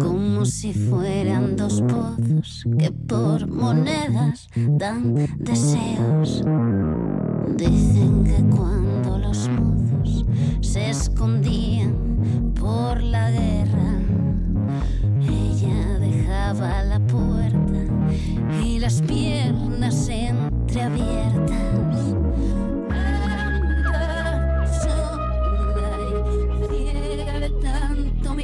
como 0.00 0.44
si 0.44 0.72
fueran 0.72 1.56
dos 1.56 1.82
pozos 1.82 2.64
que 2.78 2.90
por 2.90 3.46
monedas 3.46 4.48
dan 4.54 5.14
deseos. 5.38 6.42
Dicen 7.56 8.24
que 8.24 8.56
cuando 8.56 9.18
los 9.18 9.48
mudos 9.48 10.24
se 10.60 10.90
escondían 10.90 12.52
por 12.58 13.02
la 13.02 13.30
guerra. 13.30 14.00
Ella 15.20 15.98
dejaba 15.98 16.82
la 16.84 17.00
puerta 17.00 17.84
y 18.64 18.78
las 18.78 19.02
piernas 19.02 20.08
entreabiertas. 20.08 21.83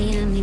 feel 0.00 0.26
me. 0.26 0.42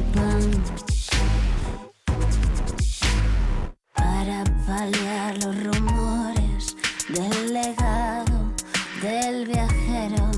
Para 3.96 4.44
paliar 4.68 5.44
los 5.44 5.56
rumores 5.64 6.76
del 7.10 7.54
legado 7.54 8.54
del 9.02 9.48
viajero, 9.48 10.30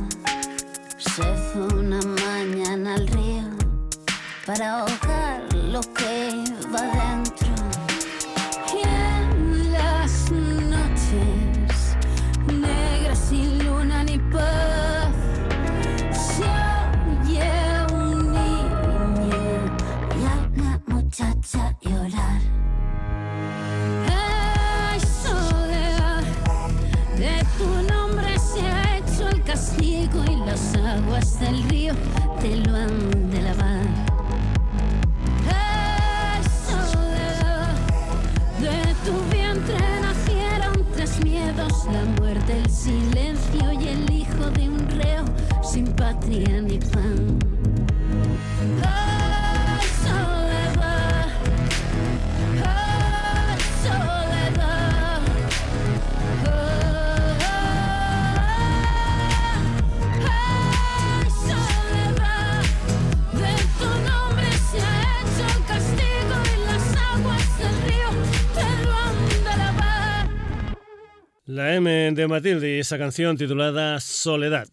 se 0.97 1.24
fue 1.51 1.67
una 1.80 1.99
mañana 2.01 2.95
al 2.95 3.07
río 3.07 3.43
para 4.45 4.86
M 71.80 72.12
de 72.14 72.28
Matilde 72.28 72.80
esa 72.80 72.97
canción 72.97 73.38
titulada 73.38 73.99
Soledad. 73.99 74.68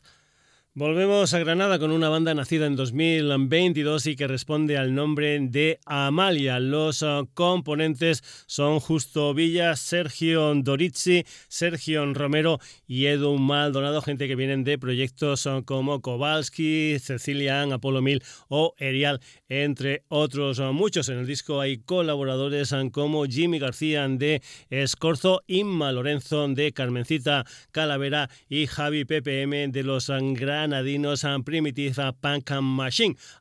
Volvemos 0.79 1.33
a 1.33 1.39
Granada 1.39 1.79
con 1.79 1.91
una 1.91 2.11
banda 2.11 2.35
nacida 2.35 2.67
en 2.67 2.77
2022 2.77 4.09
y 4.09 4.15
que 4.15 4.27
responde 4.27 4.77
al 4.77 4.95
nombre 4.95 5.39
de 5.41 5.81
Amalia. 5.87 6.61
Los 6.61 7.01
uh, 7.01 7.27
componentes 7.33 8.23
son 8.47 8.79
Justo 8.79 9.33
Villa, 9.33 9.75
Sergio 9.77 10.53
Dorizzi, 10.55 11.25
Sergio 11.49 12.05
Romero 12.13 12.61
y 12.87 13.07
Edu 13.07 13.39
Maldonado, 13.39 14.03
gente 14.03 14.29
que 14.29 14.37
vienen 14.37 14.65
de 14.65 14.77
proyectos 14.77 15.47
uh, 15.47 15.65
como 15.65 16.03
Kowalski, 16.03 16.99
Cecilian, 17.01 17.73
Apolo 17.73 18.03
Mil 18.03 18.23
o 18.49 18.75
Erial, 18.77 19.23
entre 19.49 20.05
otros 20.09 20.59
uh, 20.59 20.75
muchos. 20.75 21.09
En 21.09 21.17
el 21.17 21.27
disco 21.27 21.59
hay 21.59 21.79
colaboradores 21.79 22.75
como 22.93 23.25
Jimmy 23.25 23.59
García 23.59 24.07
de 24.09 24.43
Escorzo, 24.69 25.43
Inma 25.47 25.91
Lorenzo 25.93 26.47
de 26.49 26.73
Carmencita 26.73 27.47
Calavera 27.73 28.29
y 28.51 28.67
Javi 28.67 29.07
PPM 29.07 29.73
de 29.73 29.83
los 29.83 30.09
Gran 30.09 30.66
Primitive. 31.45 31.95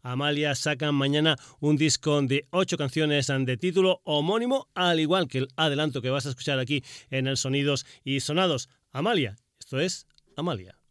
Amalia 0.03 0.55
sacan 0.55 0.95
mañana 0.95 1.35
un 1.59 1.77
disco 1.77 2.21
de 2.21 2.47
ocho 2.51 2.77
canciones 2.77 3.27
de 3.27 3.57
título 3.57 4.01
homónimo, 4.03 4.67
al 4.75 4.99
igual 4.99 5.27
que 5.27 5.39
el 5.39 5.47
adelanto 5.55 6.01
que 6.01 6.09
vas 6.09 6.25
a 6.25 6.29
escuchar 6.29 6.59
aquí 6.59 6.83
en 7.09 7.27
el 7.27 7.37
Sonidos 7.37 7.85
y 8.03 8.19
Sonados. 8.19 8.69
Amalia, 8.91 9.35
esto 9.59 9.79
es 9.79 10.07
Amalia. 10.37 10.84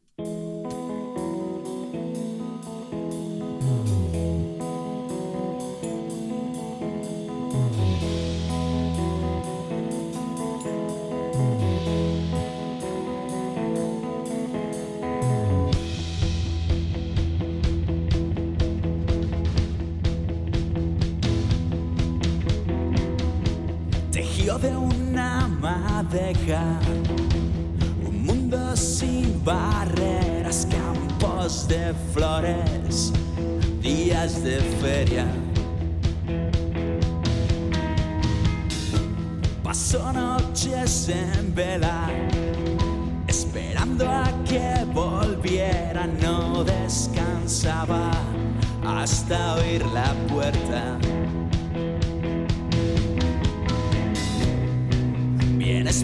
Un 28.06 28.24
mundo 28.24 28.76
sin 28.76 29.42
barreras, 29.44 30.66
campos 30.70 31.66
de 31.68 31.92
flores, 32.12 33.12
días 33.80 34.42
de 34.42 34.60
feria. 34.80 35.26
Pasó 39.62 40.12
noches 40.12 41.08
en 41.08 41.54
vela, 41.54 42.08
esperando 43.26 44.08
a 44.08 44.24
que 44.44 44.84
volviera, 44.92 46.06
no 46.06 46.62
descansaba 46.64 48.10
hasta 48.84 49.54
oír 49.56 49.84
la 49.86 50.12
puerta. 50.28 50.98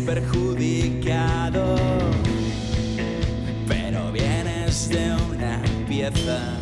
Perjudicado, 0.07 1.77
pero 3.69 4.11
vienes 4.11 4.89
de 4.89 5.15
una 5.31 5.63
pieza. 5.87 6.59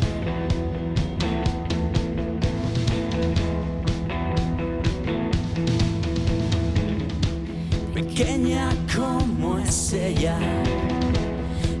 Pequeña 7.93 8.69
como 8.93 9.59
es 9.59 9.93
ella, 9.93 10.37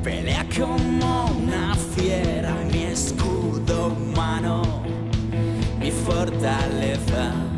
pelea 0.03 0.45
como 0.57 1.25
una 1.43 1.75
fiera, 1.75 2.55
mi 2.71 2.83
escudo 2.83 3.87
humano, 3.87 4.83
mi 5.79 5.91
fortaleza. 5.91 7.48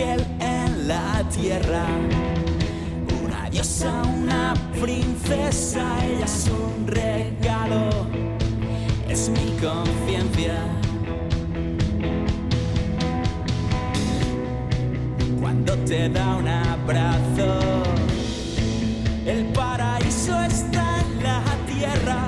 En 0.00 0.86
la 0.86 1.24
tierra. 1.28 1.84
Una 3.24 3.50
diosa, 3.50 4.02
una 4.02 4.54
princesa, 4.80 5.82
ella 6.04 6.24
es 6.24 6.48
un 6.48 6.86
regalo, 6.86 8.06
es 9.08 9.28
mi 9.28 9.56
conciencia. 9.60 10.54
Cuando 15.40 15.76
te 15.78 16.08
da 16.08 16.36
un 16.36 16.46
abrazo, 16.46 17.58
el 19.26 19.46
paraíso 19.46 20.40
está 20.42 21.00
en 21.00 21.22
la 21.24 21.42
tierra. 21.66 22.27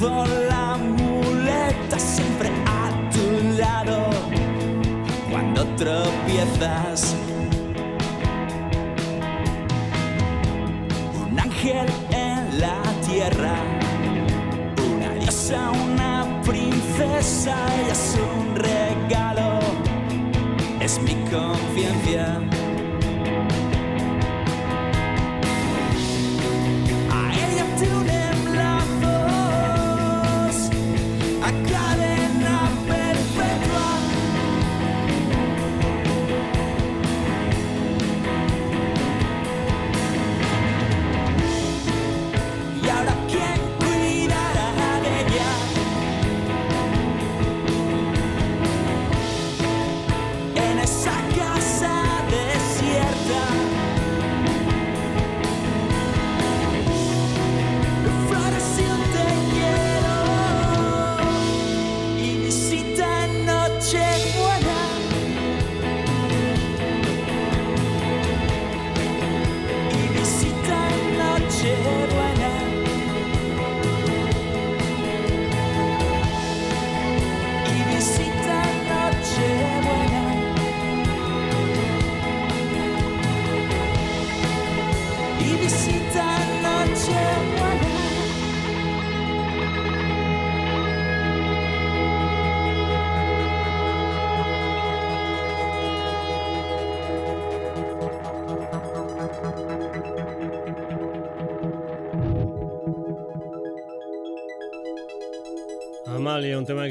Brazo, 0.00 0.24
la 0.48 0.76
muleta 0.76 1.98
siempre 1.98 2.50
a 2.66 2.90
tu 3.10 3.58
lado. 3.58 4.10
Cuando 5.30 5.64
tropiezas, 5.76 7.14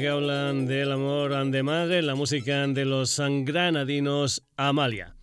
hablan 0.08 0.66
del 0.66 0.92
amor 0.92 1.50
de 1.50 1.62
madre, 1.62 2.02
la 2.02 2.14
música 2.14 2.66
de 2.66 2.84
los 2.84 3.18
granadinos 3.18 4.42
Amalia. 4.56 5.16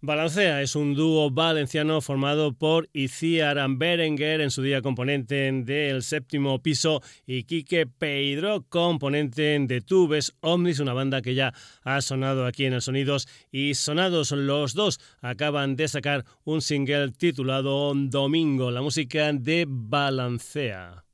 Balancea 0.00 0.62
es 0.62 0.76
un 0.76 0.94
dúo 0.94 1.30
valenciano 1.30 2.00
formado 2.00 2.52
por 2.52 2.88
Iciar 2.92 3.58
Berenguer, 3.68 4.40
en 4.40 4.50
su 4.50 4.62
día 4.62 4.80
componente 4.80 5.50
del 5.52 6.02
séptimo 6.02 6.62
piso, 6.62 7.02
y 7.26 7.44
Quique 7.44 7.86
Pedro, 7.86 8.64
componente 8.68 9.58
de 9.58 9.80
Tubes 9.80 10.36
Omnis, 10.40 10.78
una 10.78 10.92
banda 10.92 11.20
que 11.20 11.34
ya 11.34 11.52
ha 11.82 12.00
sonado 12.00 12.46
aquí 12.46 12.64
en 12.64 12.74
el 12.74 12.82
Sonidos 12.82 13.26
y 13.50 13.74
sonados 13.74 14.30
los 14.30 14.74
dos 14.74 15.00
acaban 15.20 15.74
de 15.74 15.88
sacar 15.88 16.24
un 16.44 16.60
single 16.60 17.10
titulado 17.10 17.92
Domingo, 17.94 18.70
la 18.70 18.82
música 18.82 19.32
de 19.32 19.66
Balancea. 19.68 21.07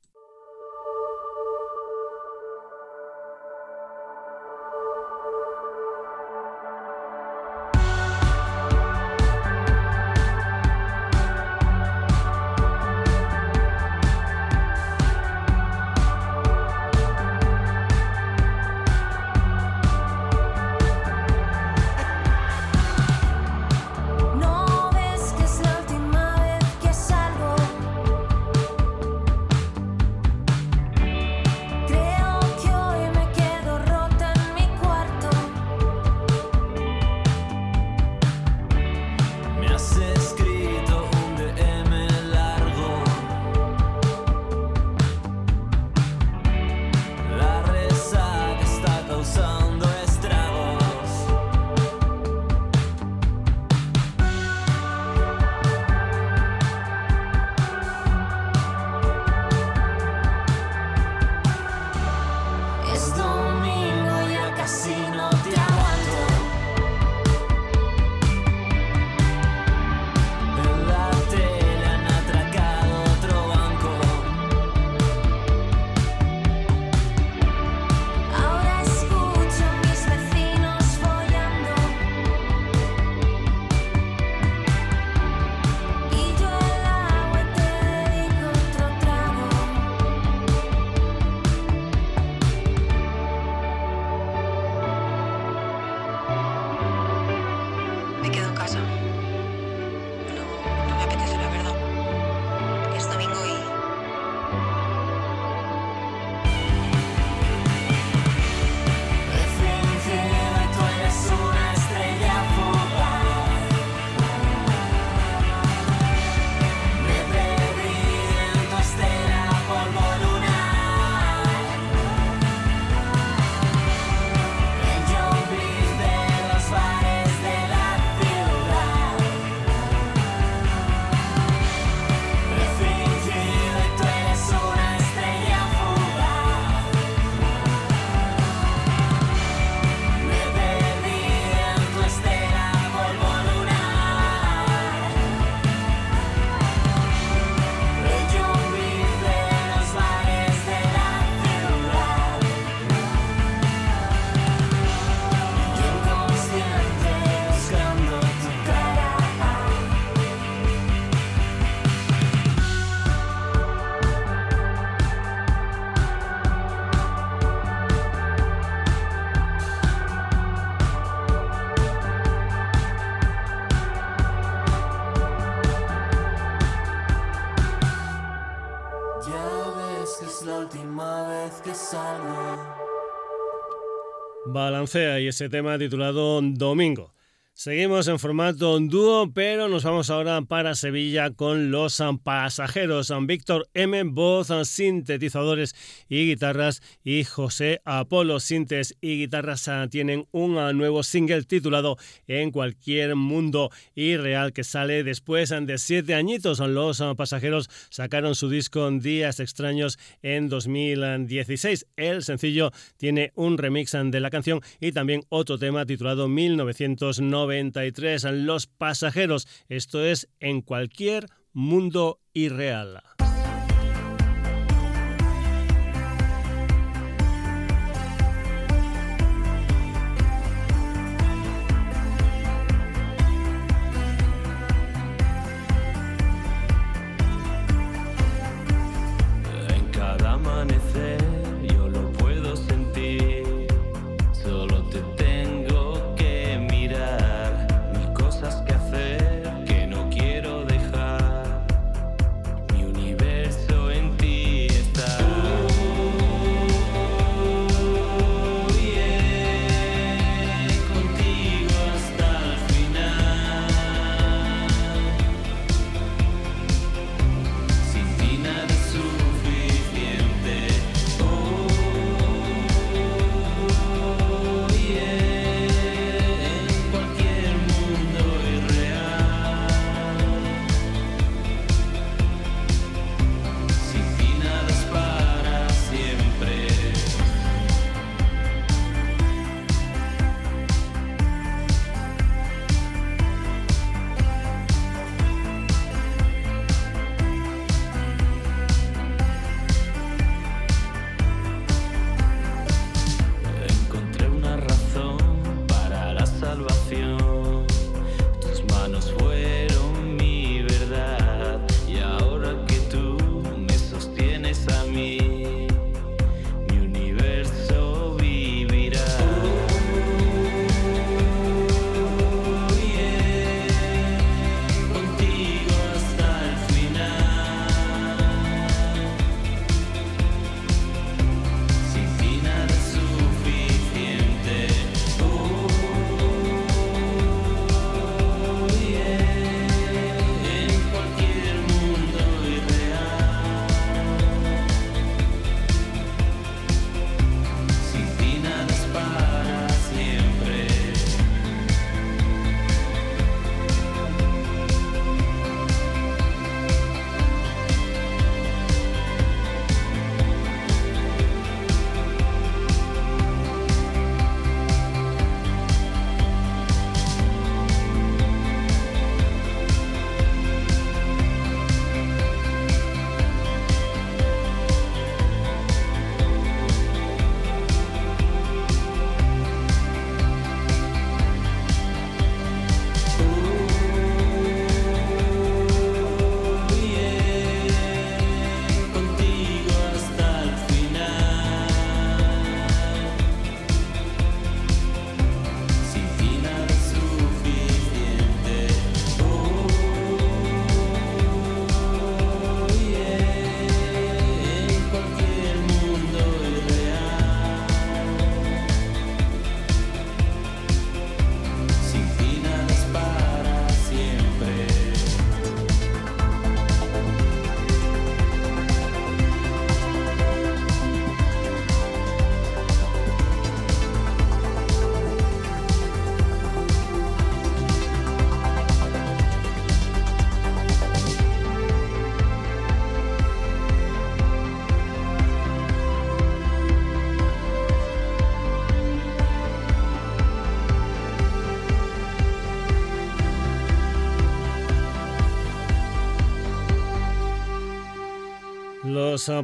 Balancea 184.47 185.19
y 185.19 185.27
ese 185.27 185.49
tema 185.49 185.77
titulado 185.77 186.39
Domingo. 186.41 187.14
Seguimos 187.57 188.09
en 188.09 188.19
formato 188.19 188.77
dúo, 188.81 189.31
pero 189.33 189.69
nos 189.69 189.85
vamos 189.85 190.09
ahora 190.09 190.41
para 190.41 190.75
Sevilla 190.75 191.31
con 191.31 191.71
los 191.71 192.03
pasajeros. 192.21 193.13
Víctor 193.21 193.69
M. 193.73 194.03
Voz, 194.03 194.51
sintetizadores 194.67 195.73
y 196.09 196.27
guitarras 196.27 196.81
y 197.01 197.23
José 197.23 197.79
Apolo, 197.85 198.41
sintes 198.41 198.97
y 198.99 199.19
guitarras 199.19 199.71
tienen 199.89 200.27
un 200.31 200.55
nuevo 200.77 201.01
single 201.01 201.43
titulado 201.43 201.95
En 202.27 202.51
cualquier 202.51 203.15
mundo 203.15 203.71
irreal 203.95 204.51
que 204.51 204.65
sale 204.65 205.05
después 205.05 205.51
de 205.51 205.77
siete 205.77 206.13
añitos. 206.13 206.59
Los 206.59 207.01
pasajeros 207.15 207.69
sacaron 207.89 208.35
su 208.35 208.49
disco 208.49 208.91
Días 208.91 209.39
extraños 209.39 209.97
en 210.21 210.49
2016. 210.49 211.87
El 211.95 212.21
sencillo 212.23 212.73
tiene 212.97 213.31
un 213.35 213.57
remix 213.57 213.93
de 213.93 214.19
la 214.19 214.29
canción 214.29 214.59
y 214.81 214.91
también 214.91 215.23
otro 215.29 215.57
tema 215.57 215.85
titulado 215.85 216.27
1990. 216.27 217.44
93. 217.45 218.23
Los 218.31 218.65
pasajeros. 218.67 219.47
Esto 219.69 220.03
es 220.03 220.27
en 220.39 220.61
cualquier 220.61 221.27
mundo 221.53 222.19
irreal. 222.33 223.01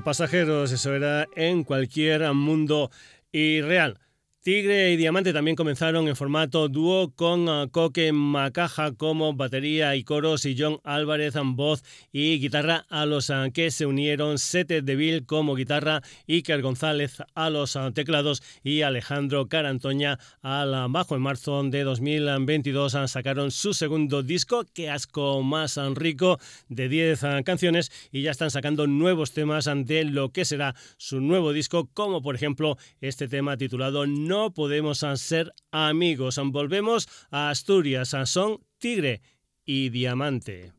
Pasajeros, 0.03 0.71
eso 0.71 0.93
era 0.95 1.27
en 1.35 1.63
cualquier 1.63 2.33
mundo 2.33 2.91
irreal. 3.31 4.00
Tigre 4.43 4.91
y 4.91 4.97
Diamante 4.97 5.33
también 5.33 5.55
comenzaron 5.55 6.07
en 6.07 6.15
formato 6.15 6.67
dúo 6.67 7.13
con 7.13 7.47
uh, 7.47 7.69
Coque 7.69 8.11
Macaja 8.11 8.91
como 8.91 9.35
batería 9.35 9.95
y 9.95 10.03
coros 10.03 10.45
y 10.45 10.55
John 10.57 10.79
Álvarez 10.83 11.35
en 11.35 11.55
voz 11.55 11.83
y 12.11 12.39
guitarra 12.39 12.87
a 12.89 13.05
los 13.05 13.29
uh, 13.29 13.51
que 13.53 13.69
se 13.69 13.85
unieron 13.85 14.39
Sete 14.39 14.81
Deville 14.81 15.27
como 15.27 15.53
guitarra, 15.53 16.01
Iker 16.27 16.63
González 16.63 17.17
a 17.35 17.51
los 17.51 17.77
teclados 17.93 18.41
y 18.63 18.81
Alejandro 18.81 19.47
Carantoña 19.47 20.17
al 20.41 20.89
bajo. 20.89 21.15
En 21.15 21.21
marzo 21.21 21.61
de 21.61 21.83
2022 21.83 22.97
sacaron 23.05 23.51
su 23.51 23.75
segundo 23.75 24.23
disco, 24.23 24.65
Que 24.73 24.89
asco 24.89 25.43
más 25.43 25.77
rico, 25.93 26.39
de 26.67 26.89
10 26.89 27.25
canciones 27.45 27.91
y 28.11 28.23
ya 28.23 28.31
están 28.31 28.49
sacando 28.49 28.87
nuevos 28.87 29.33
temas 29.33 29.67
ante 29.67 30.03
lo 30.03 30.31
que 30.31 30.45
será 30.45 30.73
su 30.97 31.21
nuevo 31.21 31.53
disco, 31.53 31.91
como 31.93 32.23
por 32.23 32.33
ejemplo 32.33 32.79
este 33.01 33.27
tema 33.27 33.55
titulado 33.55 34.07
no 34.07 34.30
podemos 34.53 35.05
ser 35.15 35.53
amigos. 35.71 36.39
Volvemos 36.43 37.07
a 37.29 37.49
Asturias, 37.49 38.15
son 38.25 38.59
Tigre 38.79 39.21
y 39.65 39.89
Diamante. 39.89 40.71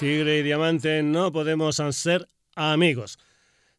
Tigre 0.00 0.38
y 0.38 0.42
Diamante 0.42 1.02
no 1.02 1.30
podemos 1.30 1.78
ser 1.90 2.26
amigos. 2.56 3.18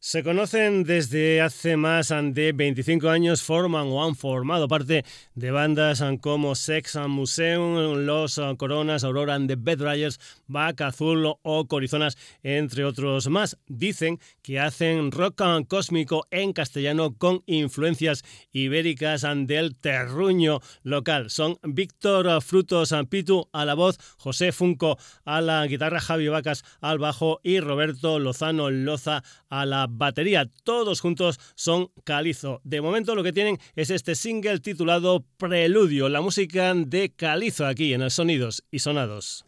Se 0.04 0.24
conocen 0.24 0.84
desde 0.84 1.42
hace 1.42 1.78
más 1.78 2.10
de 2.10 2.54
25 2.54 3.08
años, 3.08 3.44
forman 3.44 3.86
o 3.90 4.04
han 4.04 4.16
formado 4.16 4.68
parte 4.68 5.06
de 5.36 5.52
bandas 5.52 6.04
como 6.22 6.56
Sex 6.56 6.96
and 6.96 7.10
Museum, 7.10 8.04
Los 8.04 8.42
Coronas, 8.58 9.04
Aurora 9.04 9.36
and 9.36 9.48
the 9.48 9.56
Bedriders, 9.56 10.20
Back 10.48 10.82
Azul 10.82 11.36
o 11.44 11.68
Corizonas, 11.68 12.18
entre 12.42 12.84
otros 12.84 13.28
más. 13.30 13.60
Dicen 13.68 14.20
que 14.42 14.60
hacen 14.60 15.12
rock 15.12 15.44
cósmico 15.68 16.26
en 16.32 16.54
castellano 16.54 17.16
con 17.16 17.44
influencias 17.46 18.24
ibéricas 18.52 19.24
del 19.46 19.76
terruño 19.76 20.62
local. 20.82 21.30
Son 21.30 21.60
Víctor 21.62 22.42
Frutos 22.42 22.92
Pitu 23.08 23.50
a 23.54 23.66
la 23.66 23.76
voz, 23.76 24.00
José 24.18 24.52
Funco 24.52 24.98
a 25.26 25.42
la 25.42 25.68
guitarra, 25.68 26.00
Javi 26.00 26.28
Vacas 26.28 26.64
al 26.82 26.98
bajo 26.98 27.40
y 27.44 27.60
Roberto 27.60 28.18
Lozano 28.18 28.72
Loza 28.72 29.24
a 29.48 29.68
la 29.68 29.91
batería. 29.92 30.50
Todos 30.64 31.02
juntos 31.02 31.40
son 31.56 31.90
Calizo. 32.04 32.62
De 32.64 32.82
momento 32.82 33.16
lo 33.16 33.24
que 33.24 33.34
tienen 33.34 33.58
es 33.76 33.90
este 33.90 34.16
single 34.16 34.60
titulado 34.60 35.26
Preludio, 35.38 36.10
la 36.10 36.22
música 36.22 36.74
de 36.74 37.12
Calizo 37.12 37.66
aquí 37.66 37.94
en 37.94 38.02
el 38.02 38.12
Sonidos 38.12 38.64
y 38.72 38.80
Sonados. 38.80 39.46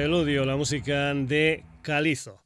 Preludio, 0.00 0.46
la 0.46 0.56
música 0.56 1.12
de 1.12 1.62
Calizo. 1.82 2.42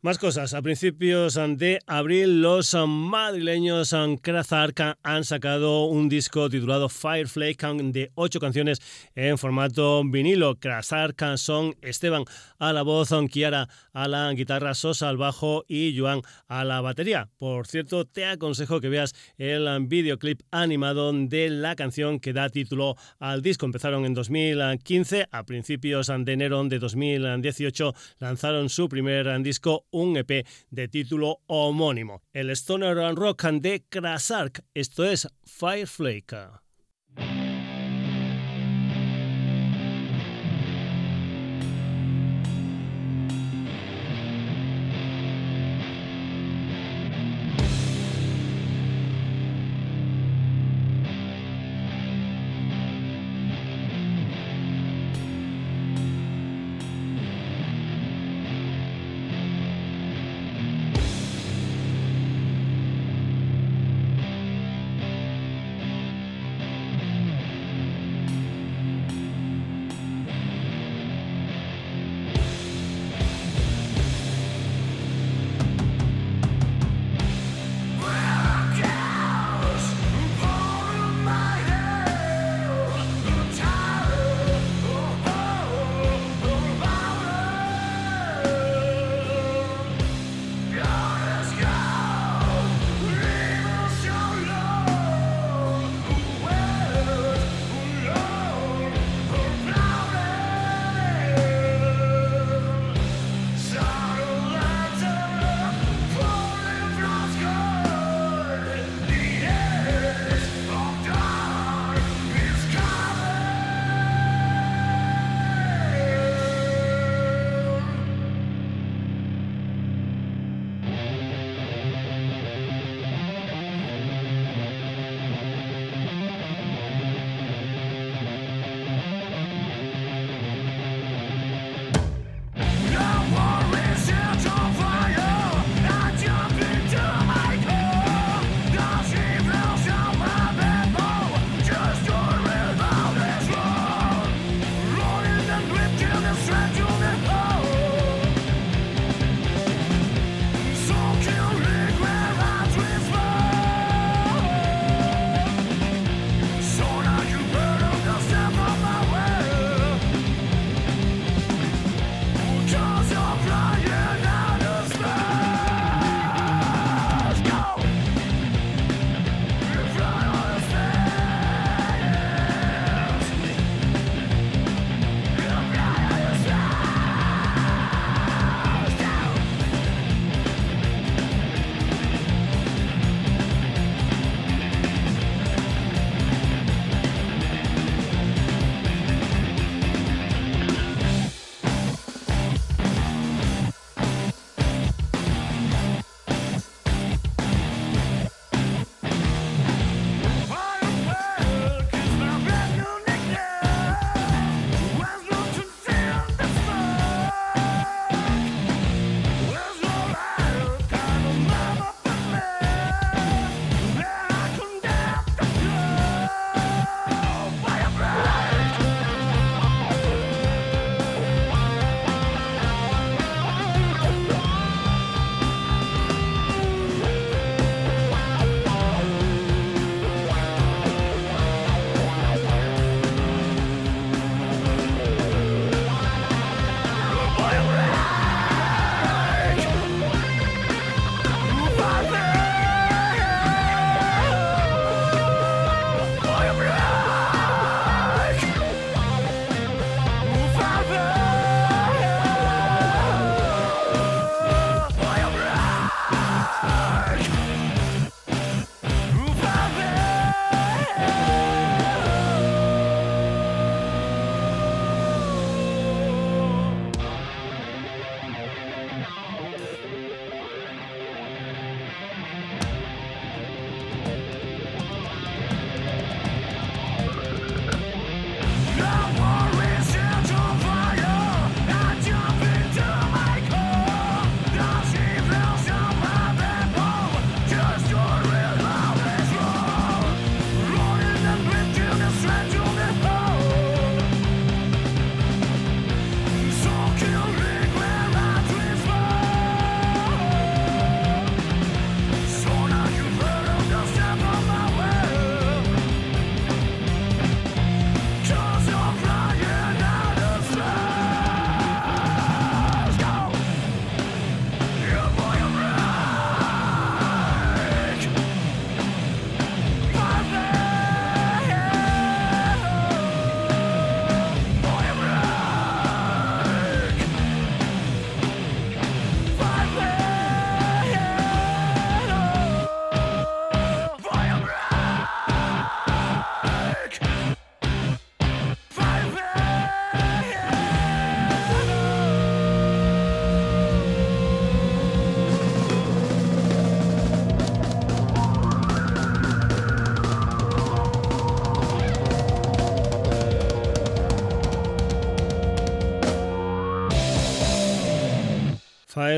Más 0.00 0.16
cosas. 0.16 0.54
A 0.54 0.62
principios 0.62 1.34
de 1.34 1.80
abril, 1.88 2.40
los 2.40 2.72
madrileños 2.86 3.92
Krazark 4.22 4.96
han 5.02 5.24
sacado 5.24 5.86
un 5.86 6.08
disco 6.08 6.48
titulado 6.48 6.88
Fireflake 6.88 7.66
de 7.90 8.12
ocho 8.14 8.38
canciones 8.38 8.78
en 9.16 9.38
formato 9.38 10.04
vinilo. 10.04 10.54
Krazark 10.54 11.36
son 11.36 11.74
Esteban 11.82 12.22
a 12.60 12.72
la 12.72 12.82
voz, 12.82 13.12
Kiara 13.28 13.68
a 13.92 14.06
la 14.06 14.32
guitarra, 14.34 14.74
Sosa 14.74 15.08
al 15.08 15.16
bajo 15.16 15.64
y 15.66 15.98
Joan 15.98 16.22
a 16.46 16.64
la 16.64 16.80
batería. 16.80 17.28
Por 17.36 17.66
cierto, 17.66 18.04
te 18.04 18.24
aconsejo 18.24 18.80
que 18.80 18.90
veas 18.90 19.16
el 19.36 19.68
videoclip 19.88 20.42
animado 20.52 21.12
de 21.12 21.50
la 21.50 21.74
canción 21.74 22.20
que 22.20 22.32
da 22.32 22.50
título 22.50 22.94
al 23.18 23.42
disco. 23.42 23.66
Empezaron 23.66 24.04
en 24.04 24.14
2015, 24.14 25.26
a 25.32 25.42
principios 25.42 26.06
de 26.06 26.32
enero 26.32 26.62
de 26.62 26.78
2018 26.78 27.94
lanzaron 28.20 28.68
su 28.68 28.88
primer 28.88 29.42
disco 29.42 29.86
un 29.98 30.16
EP 30.16 30.46
de 30.70 30.88
título 30.88 31.40
homónimo, 31.46 32.22
el 32.32 32.50
Stoner 32.50 32.96
Rock 33.14 33.44
de 33.52 33.84
Krasark, 33.88 34.64
esto 34.74 35.04
es 35.04 35.28
Fireflake. 35.44 36.67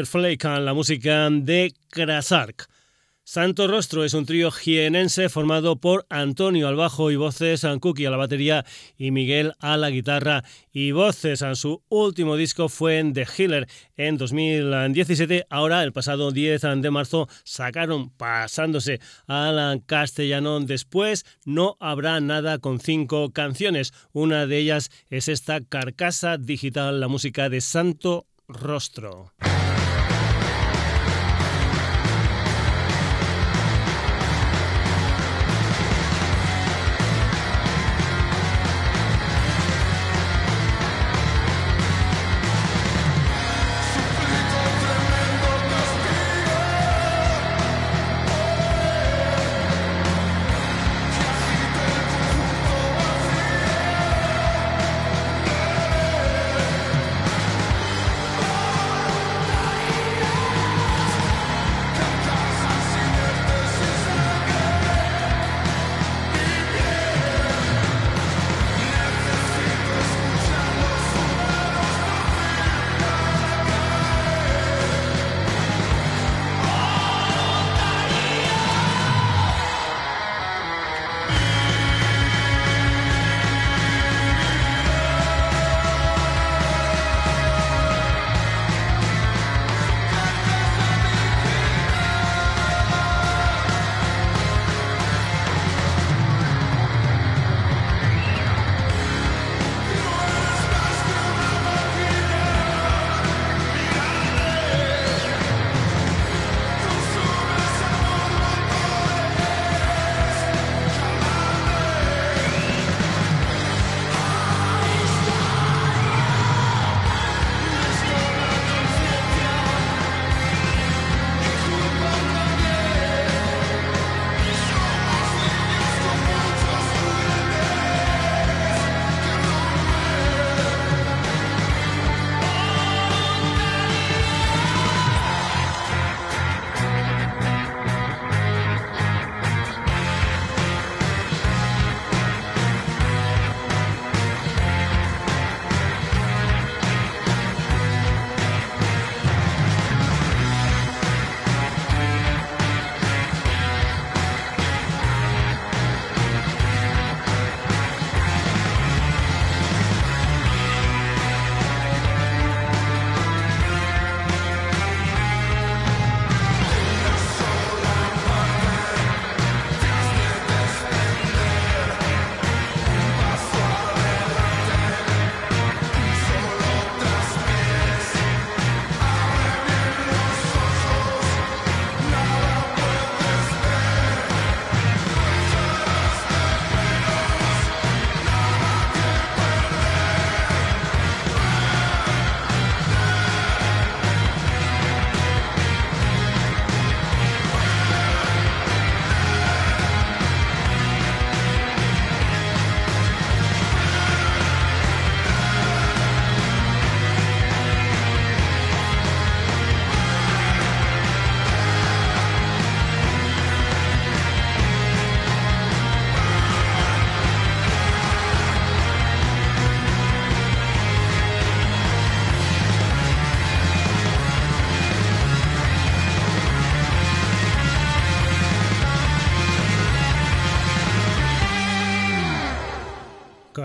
Fireflake, 0.06 0.60
la 0.60 0.74
música 0.74 1.28
de 1.30 1.72
Krasark. 1.90 2.68
Santo 3.22 3.68
Rostro 3.68 4.02
es 4.02 4.14
un 4.14 4.26
trío 4.26 4.50
jienense 4.50 5.28
formado 5.28 5.76
por 5.76 6.06
Antonio 6.08 6.66
al 6.68 6.74
bajo 6.74 7.10
y 7.10 7.16
voces, 7.16 7.66
Cookie 7.80 8.06
a 8.06 8.10
la 8.10 8.16
batería 8.16 8.64
y 8.96 9.10
Miguel 9.10 9.52
a 9.60 9.76
la 9.76 9.90
guitarra 9.90 10.42
y 10.72 10.92
voces. 10.92 11.44
Su 11.54 11.82
último 11.88 12.36
disco 12.36 12.68
fue 12.68 12.98
en 12.98 13.12
The 13.12 13.26
Healer 13.26 13.68
en 13.96 14.16
2017. 14.16 15.46
Ahora, 15.48 15.84
el 15.84 15.92
pasado 15.92 16.32
10 16.32 16.62
de 16.76 16.90
marzo, 16.90 17.28
sacaron 17.44 18.10
pasándose 18.10 19.00
al 19.26 19.84
castellano. 19.86 20.58
Después 20.60 21.24
no 21.44 21.76
habrá 21.78 22.20
nada 22.20 22.58
con 22.58 22.80
cinco 22.80 23.30
canciones. 23.32 23.92
Una 24.12 24.46
de 24.46 24.58
ellas 24.58 24.90
es 25.08 25.28
esta 25.28 25.60
carcasa 25.60 26.36
digital, 26.36 27.00
la 27.00 27.08
música 27.08 27.48
de 27.48 27.60
Santo 27.60 28.26
Rostro. 28.48 29.32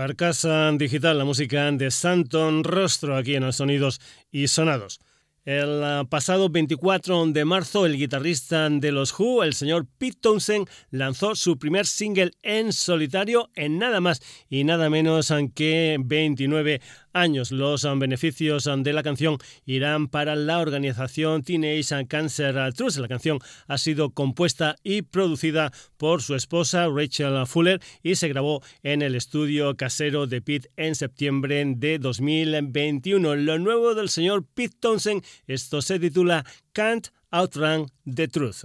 Carcasa 0.06 0.70
Digital, 0.70 1.18
la 1.18 1.24
música 1.24 1.72
de 1.72 1.90
Santon 1.90 2.62
Rostro 2.62 3.16
aquí 3.16 3.34
en 3.34 3.44
los 3.44 3.56
Sonidos 3.56 4.00
y 4.30 4.46
Sonados. 4.46 5.00
El 5.44 5.82
ah, 5.82 6.04
pasado 6.08 6.48
24 6.48 7.26
de 7.26 7.44
marzo, 7.44 7.86
el 7.86 7.96
guitarrista 7.96 8.70
de 8.70 8.92
los 8.92 9.12
Who, 9.18 9.42
el 9.42 9.54
señor 9.54 9.88
Pete 9.98 10.18
Townsend, 10.20 10.68
lanzó 10.90 11.34
su 11.34 11.58
primer 11.58 11.86
single 11.86 12.30
en 12.42 12.72
solitario 12.72 13.50
en 13.56 13.78
nada 13.78 14.00
más 14.00 14.22
y 14.48 14.62
nada 14.62 14.90
menos 14.90 15.32
que 15.56 15.96
29 15.98 16.80
años. 17.16 17.50
Los 17.50 17.84
um, 17.84 17.98
beneficios 17.98 18.66
um, 18.66 18.82
de 18.82 18.92
la 18.92 19.02
canción 19.02 19.38
irán 19.64 20.08
para 20.08 20.36
la 20.36 20.58
organización 20.58 21.42
Teenage 21.42 22.06
Cancer 22.06 22.72
Trust. 22.74 22.98
La 22.98 23.08
canción 23.08 23.38
ha 23.66 23.78
sido 23.78 24.10
compuesta 24.10 24.76
y 24.82 25.02
producida 25.02 25.72
por 25.96 26.22
su 26.22 26.34
esposa 26.34 26.88
Rachel 26.88 27.46
Fuller 27.46 27.80
y 28.02 28.16
se 28.16 28.28
grabó 28.28 28.62
en 28.82 29.02
el 29.02 29.14
estudio 29.14 29.76
casero 29.76 30.26
de 30.26 30.42
Pete 30.42 30.70
en 30.76 30.94
septiembre 30.94 31.64
de 31.66 31.98
2021. 31.98 33.36
Lo 33.36 33.58
nuevo 33.58 33.94
del 33.94 34.08
señor 34.08 34.44
Pete 34.54 34.76
Townsend, 34.78 35.24
esto 35.46 35.82
se 35.82 35.98
titula 35.98 36.44
Can't 36.72 37.08
Outrun 37.30 37.86
the 38.04 38.28
Truth. 38.28 38.64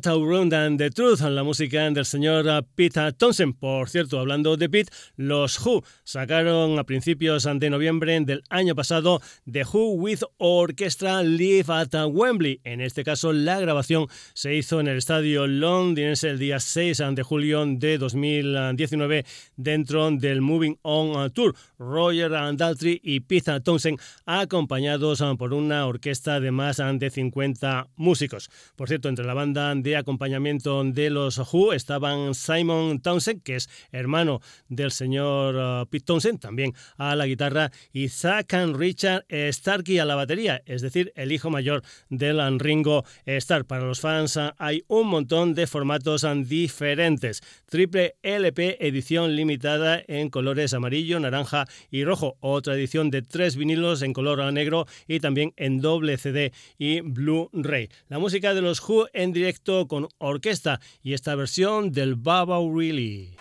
Cat 0.00 0.06
Around 0.06 0.54
and 0.54 0.78
the 0.78 0.90
Truth, 0.90 1.20
la 1.20 1.42
música 1.42 1.90
del 1.90 2.04
señor 2.04 2.64
Pete 2.74 3.12
Thompson. 3.12 3.52
Por 3.52 3.88
cierto, 3.88 4.18
hablando 4.18 4.56
de 4.56 4.68
Pete, 4.68 4.90
los 5.16 5.58
Who 5.64 5.84
sacaron 6.04 6.78
a 6.78 6.84
principios 6.84 7.46
de 7.52 7.70
noviembre 7.70 8.18
del 8.20 8.42
año 8.48 8.74
pasado 8.74 9.20
The 9.50 9.64
Who 9.64 9.94
with 9.94 10.20
Orchestra 10.38 11.22
Live 11.22 11.66
at 11.68 11.94
Wembley. 12.08 12.60
En 12.64 12.80
este 12.80 13.04
caso, 13.04 13.32
la 13.32 13.60
grabación 13.60 14.06
se 14.32 14.54
hizo 14.54 14.80
en 14.80 14.88
el 14.88 14.98
estadio 14.98 15.46
londinense 15.46 16.30
el 16.30 16.38
día 16.38 16.60
6 16.60 17.02
de 17.12 17.22
julio 17.22 17.64
de 17.66 17.98
2019 17.98 19.26
dentro 19.56 20.10
del 20.10 20.40
Moving 20.40 20.78
On 20.82 21.30
Tour. 21.32 21.54
Roger 21.78 22.30
Daltrey 22.30 23.00
y 23.02 23.20
Pete 23.20 23.60
Thompson 23.60 23.96
acompañados 24.24 25.22
por 25.38 25.52
una 25.52 25.86
orquesta 25.86 26.40
de 26.40 26.50
más 26.50 26.78
de 26.78 27.10
50 27.10 27.88
músicos. 27.96 28.50
Por 28.76 28.88
cierto, 28.88 29.08
entre 29.08 29.26
la 29.26 29.34
banda 29.34 29.74
de 29.74 29.89
acompañamiento 29.96 30.82
de 30.84 31.10
los 31.10 31.38
Who 31.38 31.72
estaban 31.72 32.34
Simon 32.34 33.00
Townsend, 33.00 33.42
que 33.42 33.56
es 33.56 33.68
hermano 33.92 34.40
del 34.68 34.90
señor 34.90 35.54
uh, 35.56 35.86
Pete 35.86 36.04
Townsend, 36.04 36.40
también 36.40 36.74
a 36.96 37.16
la 37.16 37.26
guitarra, 37.26 37.70
y 37.92 38.08
Zach 38.08 38.52
and 38.54 38.76
Richard 38.76 39.24
Starkey 39.50 39.98
a 39.98 40.04
la 40.04 40.14
batería, 40.14 40.62
es 40.66 40.82
decir, 40.82 41.12
el 41.16 41.32
hijo 41.32 41.50
mayor 41.50 41.82
del 42.08 42.58
Ringo 42.58 43.04
Starr. 43.26 43.64
Para 43.64 43.84
los 43.84 44.00
fans 44.00 44.36
uh, 44.36 44.50
hay 44.58 44.84
un 44.88 45.06
montón 45.06 45.54
de 45.54 45.66
formatos 45.66 46.24
uh, 46.24 46.34
diferentes. 46.34 47.42
Triple 47.68 48.16
LP 48.22 48.78
edición 48.86 49.36
limitada 49.36 50.02
en 50.06 50.30
colores 50.30 50.74
amarillo, 50.74 51.20
naranja 51.20 51.66
y 51.90 52.04
rojo. 52.04 52.36
Otra 52.40 52.74
edición 52.74 53.10
de 53.10 53.22
tres 53.22 53.56
vinilos 53.56 54.02
en 54.02 54.12
color 54.12 54.40
negro 54.52 54.86
y 55.06 55.20
también 55.20 55.52
en 55.56 55.80
doble 55.80 56.16
CD 56.16 56.52
y 56.78 57.00
Blu-ray. 57.00 57.88
La 58.08 58.18
música 58.18 58.54
de 58.54 58.62
los 58.62 58.80
Who 58.88 59.08
en 59.12 59.32
directo 59.32 59.79
con 59.88 60.08
orquesta 60.18 60.80
y 61.02 61.14
esta 61.14 61.34
versión 61.34 61.92
del 61.92 62.14
Baba 62.14 62.58
Really. 62.58 63.36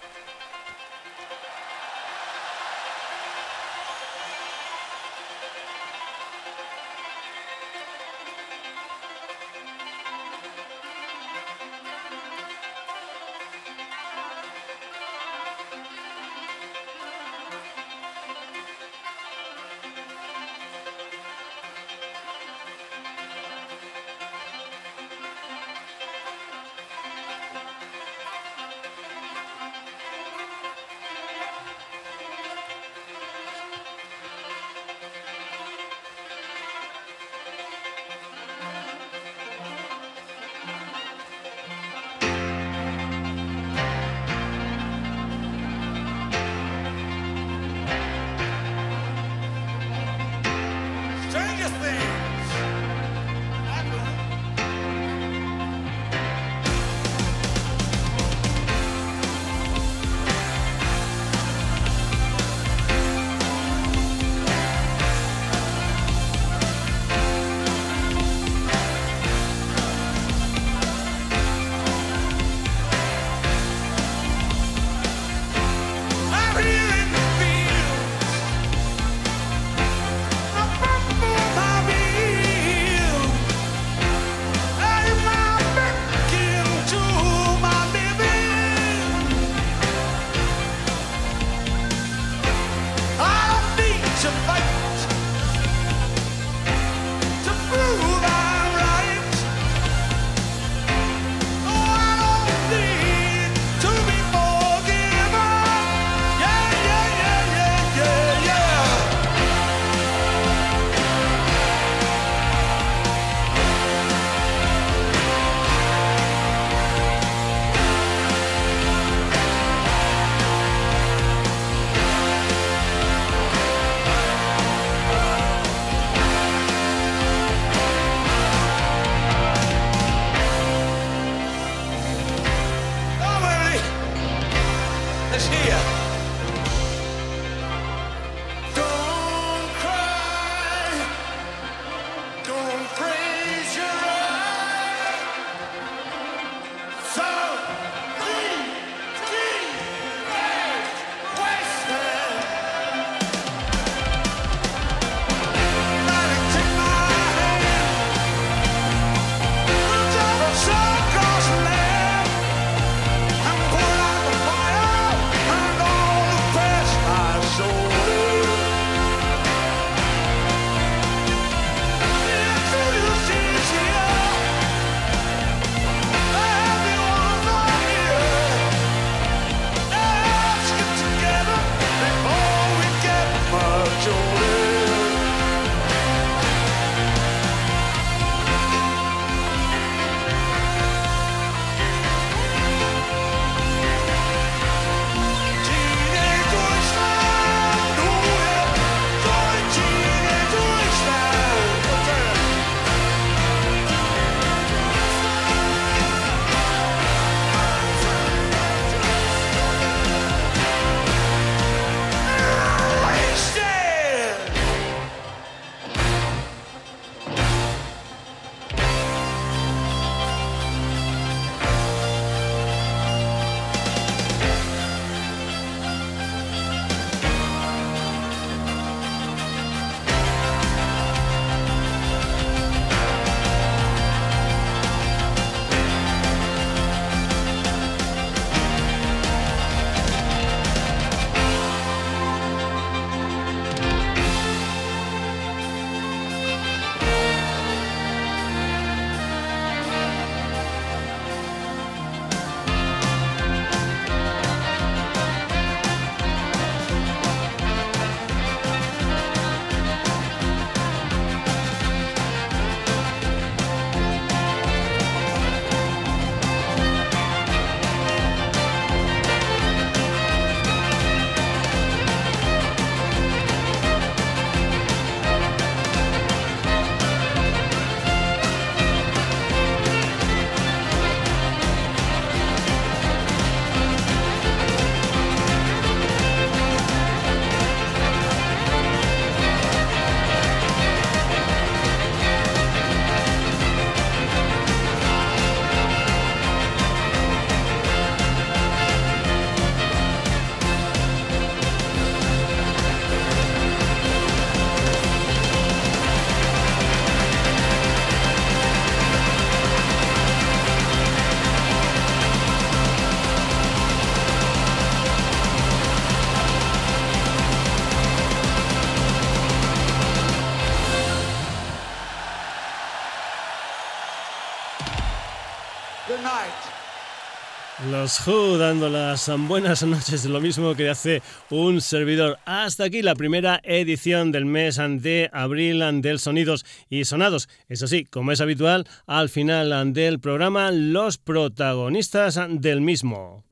Los 328.10 328.58
dando 328.58 328.90
las 328.90 329.30
buenas 329.48 329.84
noches, 329.84 330.26
lo 330.26 330.42
mismo 330.42 330.74
que 330.74 330.90
hace 330.90 331.22
un 331.52 331.80
servidor. 331.80 332.40
Hasta 332.44 332.86
aquí 332.86 333.04
la 333.04 333.14
primera 333.14 333.60
edición 333.62 334.32
del 334.32 334.46
mes 334.46 334.78
de 334.78 335.30
abril 335.32 336.02
del 336.02 336.18
Sonidos 336.18 336.66
y 336.90 337.06
Sonados. 337.06 337.50
Eso 337.68 337.86
sí, 337.86 338.06
como 338.06 338.32
es 338.32 338.42
habitual, 338.42 338.88
al 339.06 339.30
final 339.30 339.94
del 339.94 340.20
programa, 340.20 340.72
los 340.72 341.20
protagonistas 341.20 342.40
del 342.50 342.82
mismo. 342.82 343.44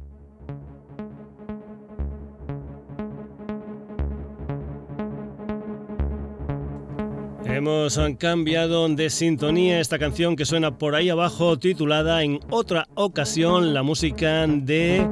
Hemos 7.58 8.00
cambiado 8.20 8.88
de 8.88 9.10
sintonía 9.10 9.80
esta 9.80 9.98
canción 9.98 10.36
que 10.36 10.46
suena 10.46 10.78
por 10.78 10.94
ahí 10.94 11.10
abajo, 11.10 11.58
titulada 11.58 12.22
en 12.22 12.40
otra 12.52 12.88
ocasión 12.94 13.74
la 13.74 13.82
música 13.82 14.46
de 14.46 15.04